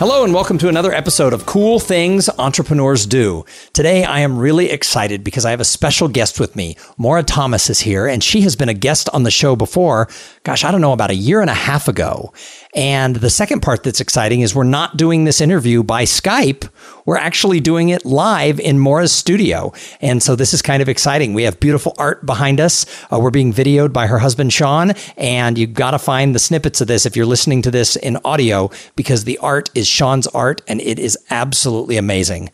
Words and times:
Hello, 0.00 0.24
and 0.24 0.32
welcome 0.32 0.56
to 0.56 0.70
another 0.70 0.94
episode 0.94 1.34
of 1.34 1.44
Cool 1.44 1.78
Things 1.78 2.30
Entrepreneurs 2.38 3.04
Do. 3.04 3.44
Today, 3.74 4.02
I 4.02 4.20
am 4.20 4.38
really 4.38 4.70
excited 4.70 5.22
because 5.22 5.44
I 5.44 5.50
have 5.50 5.60
a 5.60 5.64
special 5.64 6.08
guest 6.08 6.40
with 6.40 6.56
me. 6.56 6.78
Maura 6.96 7.22
Thomas 7.22 7.68
is 7.68 7.80
here, 7.80 8.06
and 8.06 8.24
she 8.24 8.40
has 8.40 8.56
been 8.56 8.70
a 8.70 8.72
guest 8.74 9.10
on 9.12 9.24
the 9.24 9.30
show 9.30 9.56
before, 9.56 10.08
gosh, 10.42 10.64
I 10.64 10.70
don't 10.70 10.80
know, 10.80 10.94
about 10.94 11.10
a 11.10 11.14
year 11.14 11.42
and 11.42 11.50
a 11.50 11.54
half 11.54 11.86
ago. 11.86 12.32
And 12.74 13.16
the 13.16 13.30
second 13.30 13.60
part 13.60 13.82
that's 13.82 14.00
exciting 14.00 14.42
is 14.42 14.54
we're 14.54 14.62
not 14.62 14.96
doing 14.96 15.24
this 15.24 15.40
interview 15.40 15.82
by 15.82 16.04
Skype. 16.04 16.68
We're 17.04 17.16
actually 17.16 17.58
doing 17.58 17.88
it 17.88 18.04
live 18.04 18.60
in 18.60 18.78
Maura's 18.78 19.12
studio. 19.12 19.72
And 20.00 20.22
so 20.22 20.36
this 20.36 20.54
is 20.54 20.62
kind 20.62 20.80
of 20.80 20.88
exciting. 20.88 21.34
We 21.34 21.42
have 21.42 21.58
beautiful 21.58 21.94
art 21.98 22.24
behind 22.24 22.60
us. 22.60 22.86
Uh, 23.12 23.18
we're 23.18 23.30
being 23.30 23.52
videoed 23.52 23.92
by 23.92 24.06
her 24.06 24.18
husband, 24.18 24.52
Sean. 24.52 24.92
And 25.16 25.58
you've 25.58 25.74
got 25.74 25.90
to 25.92 25.98
find 25.98 26.32
the 26.34 26.38
snippets 26.38 26.80
of 26.80 26.86
this 26.86 27.06
if 27.06 27.16
you're 27.16 27.26
listening 27.26 27.62
to 27.62 27.70
this 27.72 27.96
in 27.96 28.18
audio 28.24 28.70
because 28.94 29.24
the 29.24 29.38
art 29.38 29.70
is 29.74 29.88
Sean's 29.88 30.28
art 30.28 30.62
and 30.68 30.80
it 30.80 31.00
is 31.00 31.18
absolutely 31.30 31.96
amazing. 31.96 32.50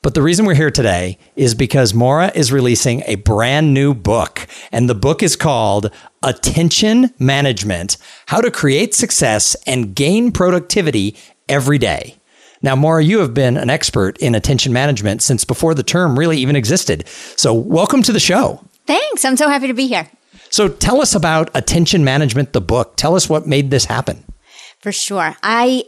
But 0.00 0.14
the 0.14 0.22
reason 0.22 0.46
we're 0.46 0.54
here 0.54 0.70
today 0.70 1.18
is 1.34 1.56
because 1.56 1.92
Maura 1.92 2.30
is 2.32 2.52
releasing 2.52 3.02
a 3.06 3.16
brand 3.16 3.74
new 3.74 3.94
book, 3.94 4.46
and 4.70 4.88
the 4.88 4.94
book 4.94 5.24
is 5.24 5.34
called 5.34 5.90
Attention 6.22 7.12
Management 7.18 7.96
How 8.26 8.40
to 8.40 8.48
Create 8.48 8.94
Success 8.94 9.56
and 9.66 9.96
Gain 9.96 10.30
Productivity 10.30 11.16
Every 11.48 11.78
Day. 11.78 12.14
Now, 12.62 12.76
Maura, 12.76 13.02
you 13.02 13.18
have 13.18 13.34
been 13.34 13.56
an 13.56 13.70
expert 13.70 14.16
in 14.18 14.36
attention 14.36 14.72
management 14.72 15.20
since 15.20 15.44
before 15.44 15.74
the 15.74 15.82
term 15.82 16.16
really 16.16 16.38
even 16.38 16.54
existed. 16.54 17.08
So, 17.34 17.52
welcome 17.52 18.04
to 18.04 18.12
the 18.12 18.20
show. 18.20 18.64
Thanks. 18.86 19.24
I'm 19.24 19.36
so 19.36 19.48
happy 19.48 19.66
to 19.66 19.74
be 19.74 19.88
here. 19.88 20.08
So, 20.48 20.68
tell 20.68 21.02
us 21.02 21.16
about 21.16 21.50
Attention 21.54 22.04
Management, 22.04 22.52
the 22.52 22.60
book. 22.60 22.96
Tell 22.96 23.16
us 23.16 23.28
what 23.28 23.48
made 23.48 23.72
this 23.72 23.86
happen. 23.86 24.24
For 24.78 24.92
sure. 24.92 25.36
I 25.42 25.86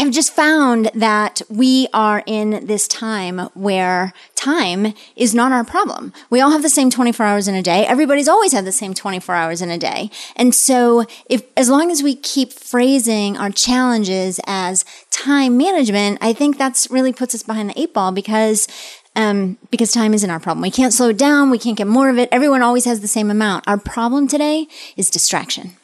have 0.00 0.12
just 0.12 0.32
found 0.32 0.90
that 0.94 1.42
we 1.48 1.88
are 1.92 2.22
in 2.26 2.66
this 2.66 2.86
time 2.86 3.38
where 3.54 4.12
time 4.34 4.94
is 5.16 5.34
not 5.34 5.52
our 5.52 5.64
problem. 5.64 6.12
We 6.30 6.40
all 6.40 6.50
have 6.50 6.62
the 6.62 6.68
same 6.68 6.90
24 6.90 7.24
hours 7.24 7.48
in 7.48 7.54
a 7.54 7.62
day. 7.62 7.86
Everybody's 7.86 8.28
always 8.28 8.52
had 8.52 8.64
the 8.64 8.72
same 8.72 8.94
24 8.94 9.34
hours 9.34 9.62
in 9.62 9.70
a 9.70 9.78
day. 9.78 10.10
And 10.36 10.54
so 10.54 11.04
if, 11.30 11.42
as 11.56 11.68
long 11.68 11.90
as 11.90 12.02
we 12.02 12.14
keep 12.14 12.52
phrasing 12.52 13.36
our 13.36 13.50
challenges 13.50 14.40
as 14.46 14.84
time 15.10 15.56
management, 15.56 16.18
I 16.20 16.32
think 16.32 16.58
that's 16.58 16.90
really 16.90 17.12
puts 17.12 17.34
us 17.34 17.42
behind 17.42 17.70
the 17.70 17.80
eight 17.80 17.94
ball 17.94 18.12
because 18.12 18.68
um, 19.16 19.56
because 19.70 19.92
time 19.92 20.12
isn't 20.12 20.28
our 20.28 20.38
problem. 20.38 20.60
We 20.60 20.70
can't 20.70 20.92
slow 20.92 21.08
it 21.08 21.16
down. 21.16 21.48
We 21.48 21.58
can't 21.58 21.78
get 21.78 21.86
more 21.86 22.10
of 22.10 22.18
it. 22.18 22.28
Everyone 22.30 22.60
always 22.60 22.84
has 22.84 23.00
the 23.00 23.08
same 23.08 23.30
amount. 23.30 23.66
Our 23.66 23.78
problem 23.78 24.28
today 24.28 24.68
is 24.94 25.08
distraction. 25.08 25.76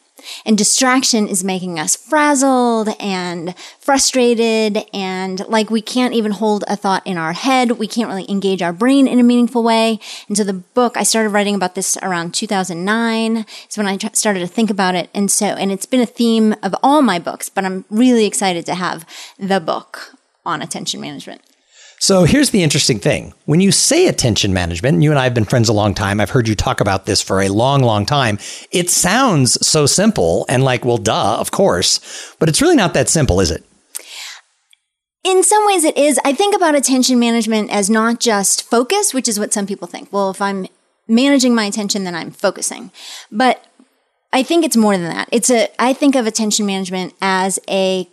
And 0.45 0.57
distraction 0.57 1.29
is 1.29 1.45
making 1.45 1.79
us 1.79 1.97
frazzled 1.97 2.91
and 3.01 3.55
frustrated 3.79 4.85
and 4.93 5.47
like 5.49 5.71
we 5.71 5.81
can't 5.81 6.15
even 6.15 6.33
hold 6.33 6.65
a 6.69 6.77
thought 6.77 7.07
in 7.07 7.17
our 7.17 7.33
head. 7.33 7.73
We 7.73 7.87
can't 7.87 8.09
really 8.09 8.31
engage 8.31 8.63
our 8.63 8.73
brain 8.73 9.07
in 9.07 9.19
a 9.19 9.23
meaningful 9.23 9.63
way. 9.63 10.01
And 10.29 10.37
so 10.37 10.45
the 10.45 10.53
book, 10.53 10.97
I 10.97 11.03
started 11.03 11.31
writing 11.31 11.55
about 11.55 11.75
this 11.75 11.97
around 12.03 12.35
2009 12.35 13.45
is 13.69 13.79
when 13.79 13.87
I 13.87 13.99
started 14.13 14.41
to 14.41 14.47
think 14.47 14.71
about 14.71 14.95
it. 14.95 15.11
And 15.15 15.31
so, 15.31 15.47
and 15.47 15.71
it's 15.73 15.87
been 15.87 16.01
a 16.01 16.07
theme 16.07 16.55
of 16.63 16.75
all 16.83 17.03
my 17.03 17.19
books, 17.19 17.49
but 17.49 17.65
I'm 17.65 17.85
really 17.91 18.27
excited 18.27 18.67
to 18.67 18.75
have 18.75 19.07
the 19.39 19.61
book 19.61 20.17
on 20.45 20.63
attention 20.63 21.01
management. 21.01 21.43
So 22.03 22.25
here's 22.25 22.51
the 22.51 22.65
interesting 22.65 22.99
thing. 22.99 23.33
When 23.45 23.61
you 23.61 23.71
say 23.71 24.09
attention 24.09 24.53
management, 24.53 24.95
and 24.95 25.05
you 25.05 25.11
and 25.11 25.21
I 25.21 25.23
have 25.23 25.35
been 25.35 25.45
friends 25.45 25.69
a 25.69 25.73
long 25.73 25.95
time, 25.95 26.21
I've 26.21 26.31
heard 26.31 26.49
you 26.49 26.57
talk 26.57 26.81
about 26.81 27.07
this 27.07 27.23
for 27.23 27.41
a 27.41 27.49
long, 27.49 27.81
long 27.81 28.07
time. 28.07 28.41
It 28.73 28.91
sounds 28.91 29.65
so 29.65 29.87
simple 29.87 30.45
and 30.49 30.65
like, 30.65 30.85
well, 30.85 30.99
duh, 30.99 31.37
of 31.39 31.53
course, 31.53 32.35
but 32.41 32.49
it's 32.49 32.61
really 32.61 32.75
not 32.75 32.93
that 32.95 33.09
simple, 33.09 33.39
is 33.39 33.53
it? 33.53 33.65
In 35.23 35.45
some 35.45 35.65
ways, 35.65 35.85
it 35.85 35.97
is. 35.97 36.19
I 36.25 36.33
think 36.33 36.57
about 36.57 36.75
attention 36.75 37.21
management 37.21 37.71
as 37.71 37.89
not 37.89 38.19
just 38.19 38.69
focus, 38.69 39.15
which 39.15 39.29
is 39.29 39.39
what 39.39 39.53
some 39.53 39.69
people 39.69 39.87
think. 39.87 40.13
Well, 40.13 40.31
if 40.31 40.43
I'm 40.43 40.67
managing 41.07 41.55
my 41.55 41.67
attention, 41.67 42.03
then 42.03 42.17
I'm 42.17 42.33
focusing. 42.33 42.91
But 43.31 43.65
I 44.33 44.43
think 44.43 44.65
it's 44.65 44.77
more 44.77 44.99
than 44.99 45.09
that. 45.09 45.29
It's 45.31 45.51
a, 45.51 45.69
I 45.79 45.93
think 45.93 46.17
of 46.17 46.27
attention 46.27 46.67
management 46.67 47.15
as 47.23 47.61
a, 47.71 48.09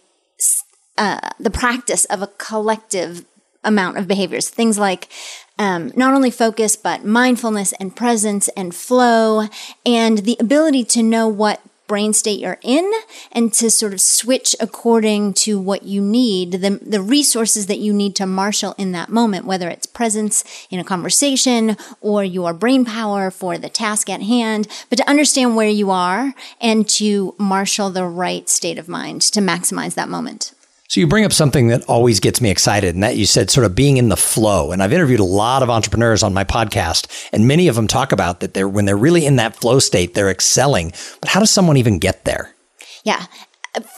uh, 0.95 1.31
the 1.39 1.49
practice 1.49 2.05
of 2.05 2.21
a 2.21 2.27
collective 2.27 3.25
amount 3.63 3.97
of 3.97 4.07
behaviors. 4.07 4.49
Things 4.49 4.77
like 4.77 5.09
um, 5.57 5.91
not 5.95 6.13
only 6.13 6.31
focus, 6.31 6.75
but 6.75 7.03
mindfulness 7.03 7.73
and 7.73 7.95
presence 7.95 8.47
and 8.49 8.73
flow, 8.73 9.47
and 9.85 10.19
the 10.19 10.37
ability 10.39 10.85
to 10.85 11.03
know 11.03 11.27
what 11.27 11.61
brain 11.89 12.13
state 12.13 12.39
you're 12.39 12.59
in 12.61 12.89
and 13.33 13.51
to 13.51 13.69
sort 13.69 13.91
of 13.91 13.99
switch 13.99 14.55
according 14.61 15.33
to 15.33 15.59
what 15.59 15.83
you 15.83 15.99
need, 15.99 16.51
the, 16.51 16.79
the 16.81 17.01
resources 17.01 17.65
that 17.65 17.79
you 17.79 17.91
need 17.91 18.15
to 18.15 18.25
marshal 18.25 18.73
in 18.77 18.93
that 18.93 19.09
moment, 19.09 19.45
whether 19.45 19.67
it's 19.67 19.87
presence 19.87 20.67
in 20.69 20.79
a 20.79 20.83
conversation 20.83 21.75
or 21.99 22.23
your 22.23 22.53
brain 22.53 22.85
power 22.85 23.31
for 23.31 23.57
the 23.57 23.67
task 23.67 24.07
at 24.07 24.21
hand, 24.21 24.67
but 24.89 24.97
to 24.97 25.09
understand 25.09 25.55
where 25.55 25.67
you 25.67 25.89
are 25.89 26.33
and 26.61 26.87
to 26.87 27.35
marshal 27.39 27.89
the 27.89 28.05
right 28.05 28.47
state 28.47 28.77
of 28.77 28.87
mind 28.87 29.21
to 29.23 29.41
maximize 29.41 29.95
that 29.95 30.07
moment. 30.07 30.53
So 30.89 30.99
you 30.99 31.05
bring 31.05 31.23
up 31.23 31.31
something 31.31 31.67
that 31.67 31.85
always 31.85 32.19
gets 32.19 32.41
me 32.41 32.49
excited, 32.49 32.95
and 32.95 33.03
that 33.03 33.15
you 33.15 33.27
said 33.27 33.51
sort 33.51 33.67
of 33.67 33.75
being 33.75 33.97
in 33.97 34.09
the 34.09 34.17
flow. 34.17 34.71
And 34.71 34.81
I've 34.81 34.91
interviewed 34.91 35.19
a 35.19 35.23
lot 35.23 35.61
of 35.61 35.69
entrepreneurs 35.69 36.23
on 36.23 36.33
my 36.33 36.43
podcast, 36.43 37.29
and 37.31 37.47
many 37.47 37.67
of 37.67 37.75
them 37.75 37.87
talk 37.87 38.11
about 38.11 38.39
that 38.39 38.55
they're 38.55 38.67
when 38.67 38.85
they're 38.85 38.97
really 38.97 39.23
in 39.27 39.35
that 39.35 39.55
flow 39.55 39.77
state, 39.77 40.15
they're 40.15 40.31
excelling. 40.31 40.91
But 41.21 41.29
how 41.29 41.41
does 41.41 41.51
someone 41.51 41.77
even 41.77 41.99
get 41.99 42.25
there? 42.25 42.55
Yeah. 43.03 43.27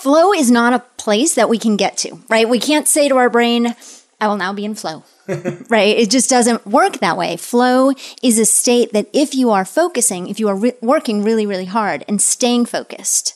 Flow 0.02 0.34
is 0.34 0.52
not 0.52 0.74
a 0.74 0.79
place 0.97 1.35
that 1.35 1.47
we 1.47 1.57
can 1.57 1.78
get 1.78 1.96
to, 2.00 2.19
right? 2.28 2.50
We 2.50 2.59
can't 2.59 2.90
say 2.90 3.08
to 3.08 3.16
our 3.16 3.29
brain, 3.29 3.73
I 4.19 4.28
will 4.28 4.35
now 4.35 4.52
be 4.52 4.66
in 4.66 4.75
flow. 4.75 5.06
right? 5.69 5.97
It 5.97 6.09
just 6.09 6.29
doesn't 6.29 6.68
work 6.68 7.00
that 7.00 7.16
way. 7.16 7.38
Flow 7.38 7.94
is 8.22 8.38
a 8.38 8.46
state 8.46 8.91
that 8.91 9.08
if 9.13 9.34
you 9.34 9.50
are 9.52 9.63
focusing, 9.63 10.28
if 10.28 10.41
you 10.41 10.50
are 10.50 10.56
re- 10.58 10.73
working 10.81 11.23
really, 11.23 11.46
really 11.46 11.66
hard 11.66 12.03
and 12.09 12.22
staying 12.22 12.66
focused, 12.66 13.34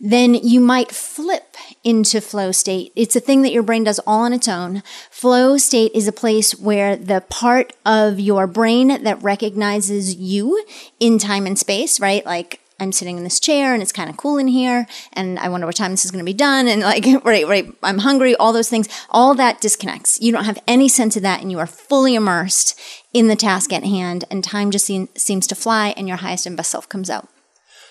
then 0.00 0.34
you 0.34 0.60
might 0.60 0.92
flip 0.92 1.56
into 1.84 2.20
flow 2.20 2.52
state. 2.52 2.92
It's 2.96 3.16
a 3.16 3.20
thing 3.20 3.42
that 3.42 3.52
your 3.52 3.62
brain 3.62 3.84
does 3.84 3.98
all 4.00 4.20
on 4.20 4.32
its 4.32 4.48
own. 4.48 4.82
Flow 5.10 5.56
state 5.56 5.92
is 5.94 6.08
a 6.08 6.12
place 6.12 6.58
where 6.58 6.96
the 6.96 7.22
part 7.28 7.72
of 7.84 8.20
your 8.20 8.46
brain 8.46 9.02
that 9.02 9.22
recognizes 9.22 10.14
you 10.16 10.64
in 11.00 11.18
time 11.18 11.46
and 11.46 11.58
space, 11.58 12.00
right? 12.00 12.24
Like 12.24 12.60
I'm 12.78 12.92
sitting 12.92 13.16
in 13.16 13.24
this 13.24 13.40
chair 13.40 13.72
and 13.72 13.82
it's 13.82 13.92
kind 13.92 14.10
of 14.10 14.16
cool 14.16 14.36
in 14.36 14.48
here 14.48 14.86
and 15.14 15.38
I 15.38 15.48
wonder 15.48 15.66
what 15.66 15.76
time 15.76 15.92
this 15.92 16.04
is 16.04 16.10
going 16.10 16.24
to 16.24 16.30
be 16.30 16.34
done 16.34 16.68
and 16.68 16.82
like 16.82 17.06
right 17.24 17.46
right 17.46 17.72
I'm 17.82 17.98
hungry 17.98 18.36
all 18.36 18.52
those 18.52 18.68
things 18.68 18.88
all 19.10 19.34
that 19.34 19.60
disconnects 19.60 20.20
you 20.20 20.30
don't 20.30 20.44
have 20.44 20.58
any 20.66 20.88
sense 20.88 21.16
of 21.16 21.22
that 21.22 21.40
and 21.40 21.50
you 21.50 21.58
are 21.58 21.66
fully 21.66 22.14
immersed 22.14 22.78
in 23.12 23.28
the 23.28 23.36
task 23.36 23.72
at 23.72 23.84
hand 23.84 24.24
and 24.30 24.44
time 24.44 24.70
just 24.70 24.90
seems 25.16 25.46
to 25.46 25.54
fly 25.54 25.94
and 25.96 26.06
your 26.06 26.18
highest 26.18 26.46
and 26.46 26.56
best 26.56 26.70
self 26.70 26.88
comes 26.88 27.08
out 27.08 27.28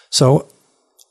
so 0.10 0.48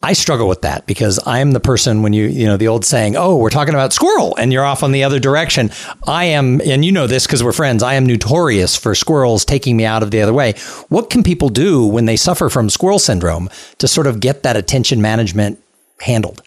I 0.05 0.13
struggle 0.13 0.47
with 0.49 0.61
that 0.61 0.87
because 0.87 1.19
I'm 1.27 1.53
the 1.53 1.61
person 1.61 2.03
when 2.03 2.13
you, 2.13 2.27
you 2.27 2.47
know, 2.47 2.59
the 2.59 2.69
old 2.69 2.85
saying, 2.85 3.17
oh, 3.17 3.37
we're 3.37 3.49
talking 3.49 3.73
about 3.73 3.95
squirrel 3.95 4.37
and 4.37 4.53
you're 4.53 4.65
off 4.65 4.83
on 4.83 4.93
the 4.93 5.03
other 5.03 5.19
direction. 5.19 5.71
I 6.07 6.25
am, 6.27 6.61
and 6.61 6.85
you 6.85 6.93
know 6.93 7.07
this 7.07 7.27
because 7.27 7.43
we're 7.43 7.53
friends, 7.53 7.83
I 7.83 7.95
am 7.95 8.05
notorious 8.05 8.77
for 8.77 8.95
squirrels 8.95 9.47
taking 9.47 9.79
me 9.79 9.87
out 9.87 10.03
of 10.03 10.11
the 10.11 10.21
other 10.21 10.35
way. 10.35 10.53
What 10.91 11.09
can 11.09 11.23
people 11.23 11.49
do 11.49 11.87
when 11.87 12.05
they 12.05 12.17
suffer 12.17 12.51
from 12.51 12.69
squirrel 12.69 12.99
syndrome 12.99 13.49
to 13.79 13.89
sort 13.89 14.07
of 14.07 14.21
get 14.21 14.43
that 14.43 14.57
attention 14.57 15.01
management 15.01 15.59
handled? 16.01 16.43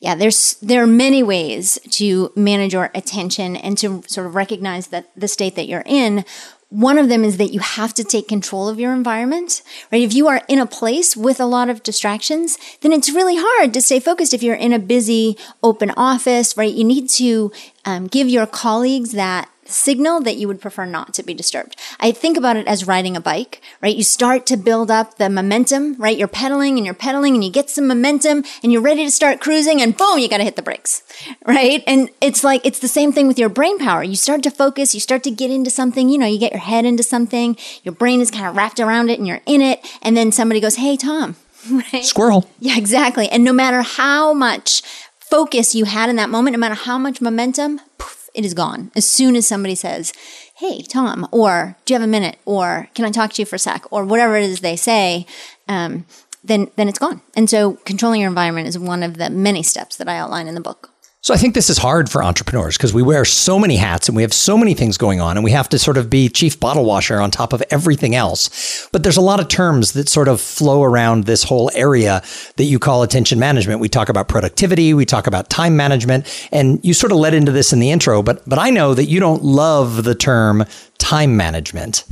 Yeah, 0.00 0.16
there's 0.16 0.54
there 0.54 0.82
are 0.82 0.88
many 0.88 1.22
ways 1.22 1.78
to 1.92 2.32
manage 2.34 2.72
your 2.72 2.90
attention 2.96 3.54
and 3.54 3.78
to 3.78 4.02
sort 4.08 4.26
of 4.26 4.34
recognize 4.34 4.88
that 4.88 5.08
the 5.16 5.28
state 5.28 5.54
that 5.54 5.68
you're 5.68 5.84
in 5.86 6.24
one 6.72 6.96
of 6.96 7.10
them 7.10 7.22
is 7.22 7.36
that 7.36 7.52
you 7.52 7.60
have 7.60 7.92
to 7.94 8.02
take 8.02 8.26
control 8.26 8.66
of 8.66 8.80
your 8.80 8.94
environment, 8.94 9.62
right? 9.92 10.00
If 10.00 10.14
you 10.14 10.26
are 10.28 10.40
in 10.48 10.58
a 10.58 10.66
place 10.66 11.14
with 11.14 11.38
a 11.38 11.44
lot 11.44 11.68
of 11.68 11.82
distractions, 11.82 12.56
then 12.80 12.92
it's 12.92 13.10
really 13.10 13.36
hard 13.36 13.74
to 13.74 13.82
stay 13.82 14.00
focused. 14.00 14.32
If 14.32 14.42
you're 14.42 14.54
in 14.54 14.72
a 14.72 14.78
busy 14.78 15.36
open 15.62 15.90
office, 15.90 16.56
right? 16.56 16.72
You 16.72 16.84
need 16.84 17.10
to 17.10 17.52
um, 17.84 18.06
give 18.06 18.28
your 18.28 18.46
colleagues 18.46 19.12
that 19.12 19.50
signal 19.72 20.20
that 20.20 20.36
you 20.36 20.48
would 20.48 20.60
prefer 20.60 20.84
not 20.84 21.14
to 21.14 21.22
be 21.22 21.34
disturbed. 21.34 21.76
I 22.00 22.12
think 22.12 22.36
about 22.36 22.56
it 22.56 22.66
as 22.66 22.86
riding 22.86 23.16
a 23.16 23.20
bike, 23.20 23.60
right? 23.80 23.94
You 23.94 24.04
start 24.04 24.46
to 24.46 24.56
build 24.56 24.90
up 24.90 25.16
the 25.16 25.28
momentum, 25.28 25.94
right? 25.96 26.16
You're 26.16 26.28
pedaling 26.28 26.76
and 26.76 26.84
you're 26.84 26.94
pedaling 26.94 27.34
and 27.34 27.44
you 27.44 27.50
get 27.50 27.70
some 27.70 27.86
momentum 27.86 28.44
and 28.62 28.72
you're 28.72 28.82
ready 28.82 29.04
to 29.04 29.10
start 29.10 29.40
cruising 29.40 29.80
and 29.80 29.96
boom, 29.96 30.18
you 30.18 30.28
got 30.28 30.38
to 30.38 30.44
hit 30.44 30.56
the 30.56 30.62
brakes, 30.62 31.02
right? 31.46 31.82
And 31.86 32.10
it's 32.20 32.44
like, 32.44 32.64
it's 32.64 32.78
the 32.78 32.88
same 32.88 33.12
thing 33.12 33.26
with 33.26 33.38
your 33.38 33.48
brain 33.48 33.78
power. 33.78 34.02
You 34.02 34.16
start 34.16 34.42
to 34.44 34.50
focus, 34.50 34.94
you 34.94 35.00
start 35.00 35.22
to 35.24 35.30
get 35.30 35.50
into 35.50 35.70
something, 35.70 36.08
you 36.08 36.18
know, 36.18 36.26
you 36.26 36.38
get 36.38 36.52
your 36.52 36.60
head 36.60 36.84
into 36.84 37.02
something, 37.02 37.56
your 37.82 37.94
brain 37.94 38.20
is 38.20 38.30
kind 38.30 38.46
of 38.46 38.56
wrapped 38.56 38.80
around 38.80 39.10
it 39.10 39.18
and 39.18 39.26
you're 39.26 39.42
in 39.46 39.62
it. 39.62 39.80
And 40.02 40.16
then 40.16 40.32
somebody 40.32 40.60
goes, 40.60 40.76
Hey, 40.76 40.96
Tom, 40.96 41.36
right? 41.70 42.04
Squirrel. 42.04 42.48
Yeah, 42.58 42.76
exactly. 42.76 43.28
And 43.28 43.44
no 43.44 43.52
matter 43.52 43.82
how 43.82 44.32
much 44.32 44.82
focus 45.18 45.74
you 45.74 45.86
had 45.86 46.10
in 46.10 46.16
that 46.16 46.28
moment, 46.28 46.52
no 46.52 46.58
matter 46.58 46.74
how 46.74 46.98
much 46.98 47.20
momentum, 47.20 47.80
poof, 47.96 48.21
it 48.34 48.44
is 48.44 48.54
gone. 48.54 48.90
As 48.96 49.08
soon 49.08 49.36
as 49.36 49.46
somebody 49.46 49.74
says, 49.74 50.12
Hey, 50.56 50.82
Tom, 50.82 51.26
or 51.32 51.76
do 51.84 51.92
you 51.92 52.00
have 52.00 52.08
a 52.08 52.10
minute? 52.10 52.38
Or 52.44 52.88
can 52.94 53.04
I 53.04 53.10
talk 53.10 53.32
to 53.32 53.42
you 53.42 53.46
for 53.46 53.56
a 53.56 53.58
sec? 53.58 53.84
Or 53.90 54.04
whatever 54.04 54.36
it 54.36 54.44
is 54.44 54.60
they 54.60 54.76
say, 54.76 55.26
um, 55.68 56.06
then, 56.44 56.70
then 56.76 56.88
it's 56.88 56.98
gone. 56.98 57.20
And 57.34 57.48
so 57.48 57.74
controlling 57.84 58.20
your 58.20 58.28
environment 58.28 58.68
is 58.68 58.78
one 58.78 59.02
of 59.02 59.16
the 59.16 59.30
many 59.30 59.62
steps 59.62 59.96
that 59.96 60.08
I 60.08 60.16
outline 60.16 60.46
in 60.46 60.54
the 60.54 60.60
book. 60.60 60.91
So 61.24 61.32
I 61.32 61.36
think 61.36 61.54
this 61.54 61.70
is 61.70 61.78
hard 61.78 62.10
for 62.10 62.20
entrepreneurs 62.20 62.76
because 62.76 62.92
we 62.92 63.00
wear 63.00 63.24
so 63.24 63.56
many 63.56 63.76
hats 63.76 64.08
and 64.08 64.16
we 64.16 64.22
have 64.22 64.34
so 64.34 64.58
many 64.58 64.74
things 64.74 64.96
going 64.96 65.20
on 65.20 65.36
and 65.36 65.44
we 65.44 65.52
have 65.52 65.68
to 65.68 65.78
sort 65.78 65.96
of 65.96 66.10
be 66.10 66.28
chief 66.28 66.58
bottle 66.58 66.84
washer 66.84 67.20
on 67.20 67.30
top 67.30 67.52
of 67.52 67.62
everything 67.70 68.16
else. 68.16 68.88
But 68.90 69.04
there's 69.04 69.16
a 69.16 69.20
lot 69.20 69.38
of 69.38 69.46
terms 69.46 69.92
that 69.92 70.08
sort 70.08 70.26
of 70.26 70.40
flow 70.40 70.82
around 70.82 71.22
this 71.22 71.44
whole 71.44 71.70
area 71.74 72.22
that 72.56 72.64
you 72.64 72.80
call 72.80 73.04
attention 73.04 73.38
management. 73.38 73.78
We 73.78 73.88
talk 73.88 74.08
about 74.08 74.26
productivity, 74.26 74.94
we 74.94 75.04
talk 75.04 75.28
about 75.28 75.48
time 75.48 75.76
management, 75.76 76.26
and 76.50 76.84
you 76.84 76.92
sort 76.92 77.12
of 77.12 77.18
led 77.18 77.34
into 77.34 77.52
this 77.52 77.72
in 77.72 77.78
the 77.78 77.92
intro, 77.92 78.20
but 78.20 78.42
but 78.48 78.58
I 78.58 78.70
know 78.70 78.92
that 78.92 79.04
you 79.04 79.20
don't 79.20 79.44
love 79.44 80.02
the 80.02 80.16
term 80.16 80.64
time 80.98 81.36
management. 81.36 82.02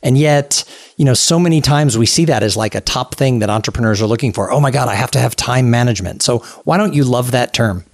And 0.00 0.16
yet, 0.16 0.62
you 0.96 1.04
know, 1.04 1.14
so 1.14 1.40
many 1.40 1.60
times 1.60 1.98
we 1.98 2.06
see 2.06 2.24
that 2.26 2.44
as 2.44 2.56
like 2.56 2.76
a 2.76 2.80
top 2.80 3.16
thing 3.16 3.40
that 3.40 3.50
entrepreneurs 3.50 4.00
are 4.00 4.06
looking 4.06 4.32
for. 4.32 4.48
Oh 4.52 4.60
my 4.60 4.70
God, 4.70 4.88
I 4.88 4.94
have 4.94 5.10
to 5.10 5.18
have 5.18 5.34
time 5.34 5.70
management. 5.70 6.22
So 6.22 6.38
why 6.62 6.76
don't 6.76 6.94
you 6.94 7.02
love 7.02 7.32
that 7.32 7.52
term? 7.52 7.84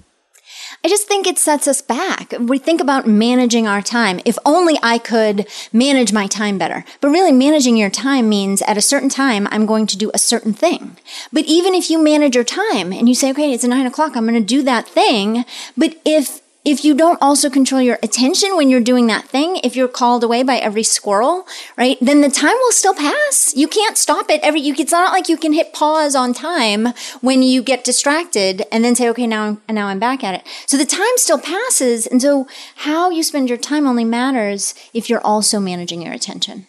I 0.85 0.89
just 0.89 1.09
think 1.09 1.27
it 1.27 1.39
sets 1.39 1.67
us 1.67 1.83
back. 1.83 2.33
We 2.39 2.59
think 2.59 2.81
about 2.81 3.07
managing 3.07 3.67
our 3.67 3.83
time. 3.83 4.21
If 4.25 4.39
only 4.45 4.79
I 4.83 4.99
could 4.99 5.47
manage 5.73 6.13
my 6.13 6.27
time 6.27 6.59
better. 6.59 6.85
But 7.01 7.09
really, 7.09 7.33
managing 7.33 7.77
your 7.77 7.91
time 7.91 8.29
means 8.29 8.63
at 8.63 8.77
a 8.77 8.83
certain 8.83 9.09
time, 9.09 9.49
I'm 9.51 9.67
going 9.67 9.87
to 9.89 9.99
do 9.99 10.11
a 10.15 10.19
certain 10.19 10.53
thing. 10.53 10.97
But 11.33 11.45
even 11.47 11.75
if 11.75 11.91
you 11.91 12.03
manage 12.03 12.35
your 12.35 12.45
time 12.45 12.93
and 12.93 13.09
you 13.09 13.15
say, 13.15 13.31
okay, 13.31 13.53
it's 13.53 13.65
nine 13.65 13.87
o'clock, 13.87 14.17
I'm 14.17 14.27
going 14.27 14.41
to 14.41 14.47
do 14.47 14.63
that 14.63 14.87
thing. 14.87 15.45
But 15.77 16.01
if 16.05 16.41
if 16.67 16.85
you 16.85 16.95
don't 16.95 17.23
also 17.23 17.49
control 17.49 17.81
your 17.81 17.97
attention 18.03 18.57
when 18.57 18.69
you're 18.69 18.81
doing 18.81 19.07
that 19.07 19.29
thing, 19.29 19.61
if 19.63 19.77
you're 19.77 19.87
called 19.87 20.25
away 20.25 20.43
by 20.43 20.57
every 20.57 20.83
squirrel, 20.83 21.47
right, 21.79 21.97
then 22.01 22.23
the 22.23 22.29
time 22.29 22.57
will 22.61 22.73
still 22.73 22.93
pass. 22.93 23.55
You 23.55 23.69
can't 23.69 23.97
stop 23.97 24.29
it 24.31 24.41
every, 24.43 24.61
you, 24.61 24.75
it's 24.77 24.91
not 24.91 25.13
like 25.13 25.29
you 25.29 25.37
can 25.37 25.53
hit 25.53 25.73
pause 25.73 26.17
on 26.17 26.35
time 26.35 26.89
when 27.21 27.45
you 27.45 27.63
get 27.63 27.85
distracted 27.85 28.65
and 28.73 28.85
then 28.85 28.97
say, 28.97 29.09
okay, 29.11 29.29
now, 29.29 29.59
now 29.69 29.87
I'm 29.87 30.01
back 30.01 30.25
at 30.25 30.35
it. 30.35 30.43
So 30.67 30.77
the 30.77 30.85
time 30.85 31.07
still 31.15 31.39
passes. 31.39 32.05
And 32.05 32.21
so 32.21 32.49
how 32.75 33.11
you 33.11 33.23
spend 33.23 33.49
your 33.49 33.59
time 33.59 33.87
only 33.87 34.05
matters 34.05 34.75
if 34.93 35.09
you're 35.09 35.25
also 35.25 35.61
managing 35.61 36.03
your 36.03 36.13
attention. 36.13 36.67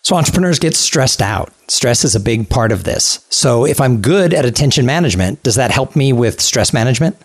So 0.00 0.16
entrepreneurs 0.16 0.58
get 0.58 0.74
stressed 0.74 1.20
out. 1.20 1.52
Stress 1.68 2.04
is 2.04 2.14
a 2.14 2.20
big 2.20 2.48
part 2.48 2.72
of 2.72 2.84
this. 2.84 3.26
So 3.28 3.66
if 3.66 3.82
I'm 3.82 4.00
good 4.00 4.32
at 4.32 4.46
attention 4.46 4.86
management, 4.86 5.42
does 5.42 5.56
that 5.56 5.70
help 5.70 5.94
me 5.94 6.14
with 6.14 6.40
stress 6.40 6.72
management? 6.72 7.18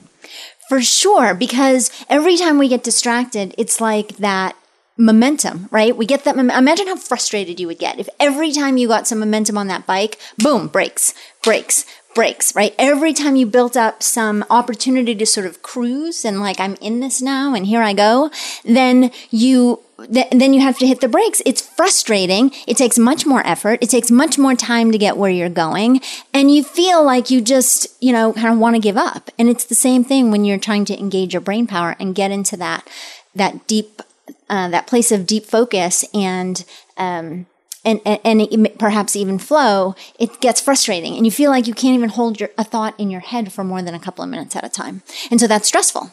For 0.69 0.83
sure, 0.83 1.33
because 1.33 1.89
every 2.09 2.37
time 2.37 2.59
we 2.59 2.67
get 2.67 2.83
distracted, 2.83 3.55
it's 3.57 3.81
like 3.81 4.17
that 4.17 4.55
momentum, 4.97 5.67
right? 5.71 5.97
We 5.97 6.05
get 6.05 6.25
that. 6.25 6.37
Imagine 6.37 6.85
how 6.85 6.95
frustrated 6.95 7.59
you 7.59 7.65
would 7.65 7.79
get 7.79 7.97
if 7.99 8.07
every 8.19 8.51
time 8.51 8.77
you 8.77 8.87
got 8.87 9.07
some 9.07 9.17
momentum 9.17 9.57
on 9.57 9.67
that 9.67 9.87
bike, 9.87 10.19
boom, 10.37 10.67
brakes, 10.67 11.15
brakes, 11.41 11.85
brakes, 12.15 12.55
right? 12.55 12.73
Every 12.77 13.13
time 13.13 13.35
you 13.35 13.45
built 13.45 13.77
up 13.77 14.01
some 14.01 14.43
opportunity 14.49 15.15
to 15.15 15.25
sort 15.25 15.45
of 15.45 15.61
cruise 15.61 16.25
and 16.25 16.39
like, 16.39 16.59
I'm 16.59 16.75
in 16.81 16.99
this 16.99 17.21
now 17.21 17.53
and 17.53 17.65
here 17.65 17.81
I 17.81 17.93
go, 17.93 18.31
then 18.65 19.11
you 19.29 19.81
th- 20.11 20.29
then 20.31 20.53
you 20.53 20.61
have 20.61 20.77
to 20.79 20.87
hit 20.87 21.01
the 21.01 21.07
brakes. 21.07 21.41
It's 21.45 21.61
frustrating. 21.61 22.51
It 22.67 22.77
takes 22.77 22.97
much 22.97 23.25
more 23.25 23.45
effort. 23.45 23.79
It 23.81 23.89
takes 23.89 24.09
much 24.09 24.37
more 24.37 24.55
time 24.55 24.91
to 24.91 24.97
get 24.97 25.17
where 25.17 25.31
you're 25.31 25.49
going. 25.49 26.01
And 26.33 26.53
you 26.53 26.63
feel 26.63 27.03
like 27.03 27.29
you 27.29 27.41
just, 27.41 27.87
you 28.01 28.11
know, 28.11 28.33
kind 28.33 28.53
of 28.53 28.59
want 28.59 28.75
to 28.75 28.81
give 28.81 28.97
up. 28.97 29.29
And 29.37 29.49
it's 29.49 29.65
the 29.65 29.75
same 29.75 30.03
thing 30.03 30.31
when 30.31 30.45
you're 30.45 30.57
trying 30.57 30.85
to 30.85 30.99
engage 30.99 31.33
your 31.33 31.41
brain 31.41 31.67
power 31.67 31.95
and 31.99 32.15
get 32.15 32.31
into 32.31 32.57
that, 32.57 32.87
that 33.35 33.67
deep, 33.67 34.01
uh, 34.49 34.69
that 34.69 34.87
place 34.87 35.11
of 35.11 35.25
deep 35.25 35.45
focus 35.45 36.05
and, 36.13 36.63
um, 36.97 37.45
and, 37.89 38.19
and, 38.23 38.41
and 38.41 38.79
perhaps 38.79 39.15
even 39.15 39.39
flow, 39.39 39.95
it 40.19 40.39
gets 40.41 40.61
frustrating 40.61 41.15
and 41.15 41.25
you 41.25 41.31
feel 41.31 41.49
like 41.51 41.67
you 41.67 41.73
can't 41.73 41.95
even 41.95 42.09
hold 42.09 42.39
your, 42.39 42.49
a 42.57 42.63
thought 42.63 42.99
in 42.99 43.09
your 43.09 43.21
head 43.21 43.51
for 43.51 43.63
more 43.63 43.81
than 43.81 43.95
a 43.95 43.99
couple 43.99 44.23
of 44.23 44.29
minutes 44.29 44.55
at 44.55 44.63
a 44.63 44.69
time. 44.69 45.01
And 45.31 45.39
so 45.39 45.47
that's 45.47 45.67
stressful. 45.67 46.11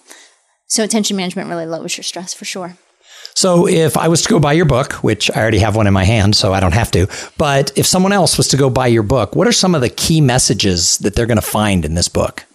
So 0.67 0.82
attention 0.82 1.17
management 1.17 1.49
really 1.49 1.67
lowers 1.67 1.96
your 1.96 2.05
stress 2.05 2.34
for 2.34 2.44
sure. 2.44 2.76
So 3.34 3.69
if 3.69 3.96
I 3.96 4.08
was 4.08 4.23
to 4.23 4.28
go 4.31 4.40
buy 4.40 4.55
your 4.55 4.64
book, 4.64 4.94
which 4.94 5.31
I 5.31 5.40
already 5.40 5.58
have 5.58 5.76
one 5.76 5.87
in 5.87 5.93
my 5.93 6.05
hand, 6.05 6.34
so 6.34 6.55
I 6.55 6.61
don't 6.61 6.73
have 6.73 6.90
to, 6.93 7.06
but 7.37 7.70
if 7.76 7.87
someone 7.87 8.12
else 8.12 8.38
was 8.38 8.49
to 8.49 8.56
go 8.56 8.70
buy 8.70 8.87
your 8.87 9.02
book, 9.02 9.37
what 9.37 9.46
are 9.46 9.52
some 9.52 9.75
of 9.75 9.82
the 9.82 9.90
key 9.90 10.23
messages 10.23 10.96
that 10.99 11.14
they're 11.14 11.26
going 11.26 11.37
to 11.37 11.43
find 11.43 11.84
in 11.84 11.94
this 11.94 12.08
book? 12.08 12.46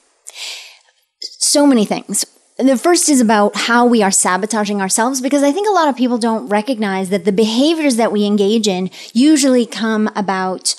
So 1.22 1.68
many 1.68 1.86
things. 1.86 2.26
The 2.58 2.78
first 2.78 3.10
is 3.10 3.22
about 3.22 3.56
how 3.56 3.86
we 3.86 4.04
are 4.04 4.12
sabotaging 4.12 4.82
ourselves 4.82 5.22
because 5.22 5.42
I 5.42 5.52
think 5.52 5.68
a 5.68 5.72
lot 5.72 5.88
of 5.88 5.96
people 5.96 6.18
don't 6.18 6.48
recognize 6.48 7.10
that 7.10 7.26
the 7.26 7.32
behaviors 7.32 7.96
that 7.96 8.12
we 8.12 8.26
engage 8.26 8.68
in 8.68 8.92
usually 9.14 9.66
come 9.66 10.10
about 10.16 10.76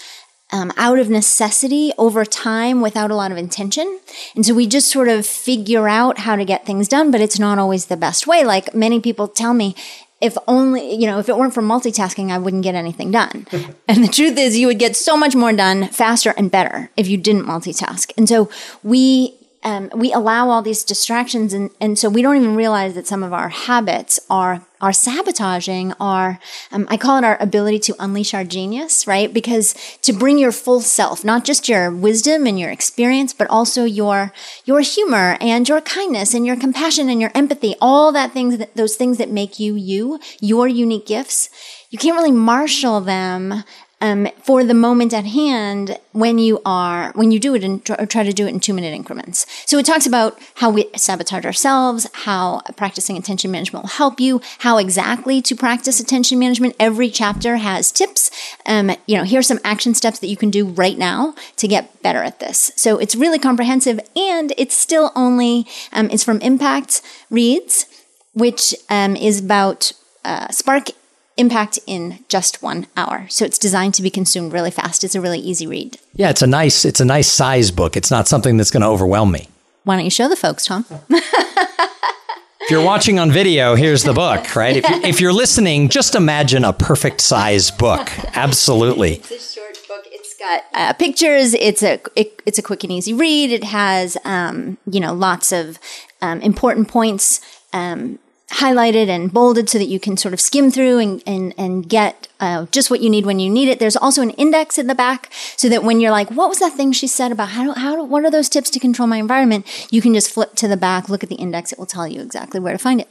um, 0.53 0.71
out 0.77 0.99
of 0.99 1.09
necessity 1.09 1.93
over 1.97 2.25
time 2.25 2.83
without 2.83 3.11
a 3.11 3.17
lot 3.17 3.33
of 3.33 3.39
intention. 3.39 3.99
And 4.37 4.45
so 4.45 4.55
we 4.55 4.67
just 4.67 4.91
sort 4.91 5.09
of 5.09 5.27
figure 5.27 5.89
out 5.89 6.19
how 6.19 6.37
to 6.37 6.45
get 6.45 6.67
things 6.67 6.89
done, 6.89 7.11
but 7.11 7.23
it's 7.23 7.39
not 7.39 7.59
always 7.59 7.87
the 7.87 7.97
best 7.97 8.27
way. 8.27 8.45
Like 8.45 8.75
many 8.75 9.01
people 9.01 9.27
tell 9.27 9.55
me, 9.55 9.75
if 10.21 10.37
only, 10.47 10.95
you 10.95 11.07
know, 11.07 11.19
if 11.19 11.29
it 11.29 11.37
weren't 11.37 11.55
for 11.55 11.63
multitasking, 11.63 12.31
I 12.31 12.39
wouldn't 12.39 12.63
get 12.63 12.77
anything 12.77 13.11
done. 13.11 13.47
and 13.89 14.05
the 14.05 14.09
truth 14.09 14.39
is, 14.39 14.57
you 14.57 14.69
would 14.69 14.79
get 14.79 14.95
so 14.95 15.17
much 15.17 15.35
more 15.35 15.53
done 15.53 15.89
faster 15.89 16.33
and 16.37 16.51
better 16.51 16.91
if 16.97 17.09
you 17.09 17.17
didn't 17.17 17.45
multitask. 17.45 18.13
And 18.17 18.29
so 18.29 18.49
we 18.85 19.35
um, 19.65 19.91
we 19.95 20.13
allow 20.13 20.49
all 20.49 20.63
these 20.63 20.85
distractions 20.85 21.53
and, 21.53 21.71
and 21.81 21.99
so 21.99 22.09
we 22.09 22.23
don't 22.23 22.37
even 22.37 22.57
realize 22.57 22.95
that 22.95 23.07
some 23.07 23.23
of 23.23 23.33
our 23.33 23.49
habits 23.49 24.19
are 24.29 24.63
are 24.81 24.93
sabotaging 24.93 25.93
our 26.01 26.41
um, 26.73 26.87
i 26.91 26.97
call 26.97 27.17
it 27.19 27.25
our 27.25 27.41
ability 27.41 27.79
to 27.79 27.95
unleash 27.99 28.35
our 28.35 28.45
genius 28.45 29.07
right? 29.07 29.33
Because 29.33 29.75
to 30.03 30.13
bring 30.13 30.39
your 30.39 30.53
full 30.53 30.81
self 30.81 31.25
not 31.25 31.45
just 31.45 31.69
your 31.69 31.91
wisdom 31.91 32.47
and 32.47 32.59
your 32.59 32.71
experience 32.71 33.33
but 33.33 33.49
also 33.49 33.85
your 33.85 34.33
your 34.65 34.81
humor 34.81 35.37
and 35.41 35.69
your 35.69 35.81
kindness 35.81 36.35
and 36.35 36.47
your 36.47 36.57
compassion 36.57 37.09
and 37.09 37.21
your 37.21 37.31
empathy 37.35 37.75
all 37.81 38.13
that 38.13 38.33
things 38.33 38.59
that, 38.59 38.75
those 38.75 38.97
things 38.97 39.19
that 39.19 39.31
make 39.31 39.59
you 39.59 39.75
you 39.75 40.19
your 40.41 40.67
unique 40.67 41.07
gifts 41.07 41.49
you 41.91 41.99
can't 41.99 42.17
really 42.17 42.33
marshal 42.33 43.01
them 43.01 43.65
um, 44.03 44.27
for 44.43 44.65
the 44.65 44.75
moment 44.75 45.15
at 45.15 45.25
hand 45.25 45.97
when 46.11 46.39
you 46.39 46.61
are 46.67 47.13
when 47.13 47.31
you 47.31 47.39
do 47.39 47.55
it 47.55 47.63
and 47.63 47.83
try, 47.85 48.25
to 48.25 48.33
do 48.33 48.47
it 48.47 48.51
in 48.51 48.61
two 48.61 48.75
minute 48.75 48.93
increments. 48.93 49.47
So 49.65 49.79
it 49.79 49.87
talks 49.87 50.07
about 50.07 50.39
how 50.57 50.71
we 50.71 50.91
sabotage 50.97 51.47
ourselves, 51.47 52.07
how 52.13 52.63
practicing 52.77 53.17
attention 53.17 53.53
management 53.53 53.85
will 53.85 53.91
help 53.91 54.21
you, 54.21 54.43
how 54.59 54.77
exactly 54.77 55.41
to 55.43 55.55
practice 55.55 56.01
attention 56.01 56.39
management. 56.39 56.75
Every 56.81 57.09
chapter 57.11 57.57
has 57.57 57.93
tips. 57.93 58.31
Um, 58.67 58.91
you 59.07 59.17
know, 59.17 59.25
here's 59.25 59.47
some 59.47 59.61
action 59.65 59.95
steps 59.95 60.19
that 60.19 60.27
you 60.27 60.37
can 60.37 60.51
do 60.51 60.67
right 60.67 60.99
now 60.99 61.35
to 61.57 61.69
get 61.69 62.03
better 62.03 62.23
at 62.25 62.41
this. 62.41 62.73
So 62.75 62.99
it's 62.99 63.15
really 63.15 63.39
comprehensive, 63.39 64.01
and 64.17 64.53
it's 64.59 64.77
still 64.77 65.13
only 65.15 65.67
um, 65.93 66.11
it's 66.11 66.25
from 66.25 66.41
Impact 66.41 67.03
Reads, 67.31 67.87
which 68.35 68.75
um, 68.91 69.15
is 69.15 69.39
about 69.39 69.93
uh, 70.25 70.49
Spark 70.49 70.89
impact 71.37 71.79
in 71.87 72.25
just 72.29 72.63
one 72.63 72.87
hour. 72.97 73.27
So 73.29 73.45
it's 73.45 73.59
designed 73.59 73.95
to 73.95 74.03
be 74.03 74.11
consumed 74.11 74.53
really 74.53 74.71
fast. 74.71 75.05
It's 75.05 75.15
a 75.15 75.21
really 75.21 75.39
easy 75.39 75.67
read. 75.67 75.99
Yeah, 76.15 76.31
it's 76.31 76.43
a 76.43 76.47
nice 76.47 76.85
it's 76.85 77.01
a 77.01 77.05
nice 77.05 77.31
size 77.31 77.71
book. 77.71 77.97
It's 77.97 78.11
not 78.11 78.29
something 78.29 78.57
that's 78.57 78.71
going 78.71 78.83
to 78.83 78.89
overwhelm 78.89 79.33
me. 79.33 79.49
Why 79.85 79.97
don't 79.97 80.05
you 80.05 80.11
show 80.11 80.29
the 80.29 80.37
folks, 80.37 80.67
Tom? 80.67 80.85
if 81.11 82.71
you're 82.71 82.85
watching 82.85 83.19
on 83.19 83.33
video, 83.33 83.75
here's 83.75 84.05
the 84.05 84.13
book, 84.13 84.55
right? 84.55 84.77
If, 84.77 84.89
you, 84.89 84.97
if 85.03 85.21
you're 85.21 85.33
listening, 85.33 85.89
just 85.89 86.15
imagine 86.15 86.65
a 86.65 86.73
perfect 86.73 87.21
size 87.21 87.73
book. 87.73 88.09
Absolutely. 88.37 89.15
It's 89.15 89.31
a 89.33 89.39
short 89.41 89.79
book. 89.89 90.05
It's 90.07 90.37
got 90.39 90.65
uh, 90.73 90.93
pictures. 90.93 91.55
It's 91.55 91.83
a 91.83 92.01
it, 92.15 92.41
it's 92.47 92.59
a 92.59 92.63
quick 92.63 92.85
and 92.85 92.93
easy 92.93 93.13
read. 93.13 93.51
It 93.51 93.65
has 93.65 94.17
um, 94.25 94.79
you 94.89 95.01
know 95.01 95.15
lots 95.15 95.51
of 95.51 95.79
um, 96.21 96.41
important 96.43 96.89
points. 96.89 97.41
Um, 97.73 98.19
highlighted 98.53 99.09
and 99.09 99.33
bolded 99.33 99.69
so 99.69 99.79
that 99.79 99.87
you 99.87 99.99
can 99.99 100.17
sort 100.17 100.35
of 100.35 100.41
skim 100.41 100.71
through 100.71 100.99
and, 100.99 101.23
and, 101.27 101.55
and 101.57 101.89
get 101.89 102.29
uh, 102.41 102.67
just 102.71 102.91
what 102.91 103.01
you 103.01 103.09
need 103.09 103.25
when 103.25 103.39
you 103.39 103.51
need 103.51 103.69
it. 103.69 103.79
There's 103.79 103.97
also 103.97 104.23
an 104.23 104.31
index 104.31 104.79
in 104.79 104.87
the 104.87 104.95
back 104.95 105.33
so 105.57 105.69
that 105.69 105.83
when 105.83 106.01
you're 106.01 106.11
like, 106.11 106.31
what 106.31 106.49
was 106.49 106.59
that 106.59 106.75
thing 106.75 106.93
she 106.93 107.07
said 107.07 107.33
about 107.33 107.51
how, 107.51 107.73
how, 107.73 108.05
what 108.05 108.25
are 108.25 108.31
those 108.31 108.49
tips 108.49 108.71
to 108.71 108.79
control 108.79 109.07
my 109.07 109.17
environment? 109.17 109.67
You 109.91 110.03
can 110.03 110.13
just 110.15 110.31
flip 110.31 110.55
to 110.57 110.69
the 110.69 110.77
back, 110.77 111.09
look 111.09 111.23
at 111.23 111.29
the 111.29 111.37
index. 111.37 111.73
It 111.73 111.79
will 111.79 111.87
tell 111.87 112.07
you 112.07 112.21
exactly 112.21 112.61
where 112.61 112.73
to 112.73 112.79
find 112.79 113.01
it. 113.01 113.09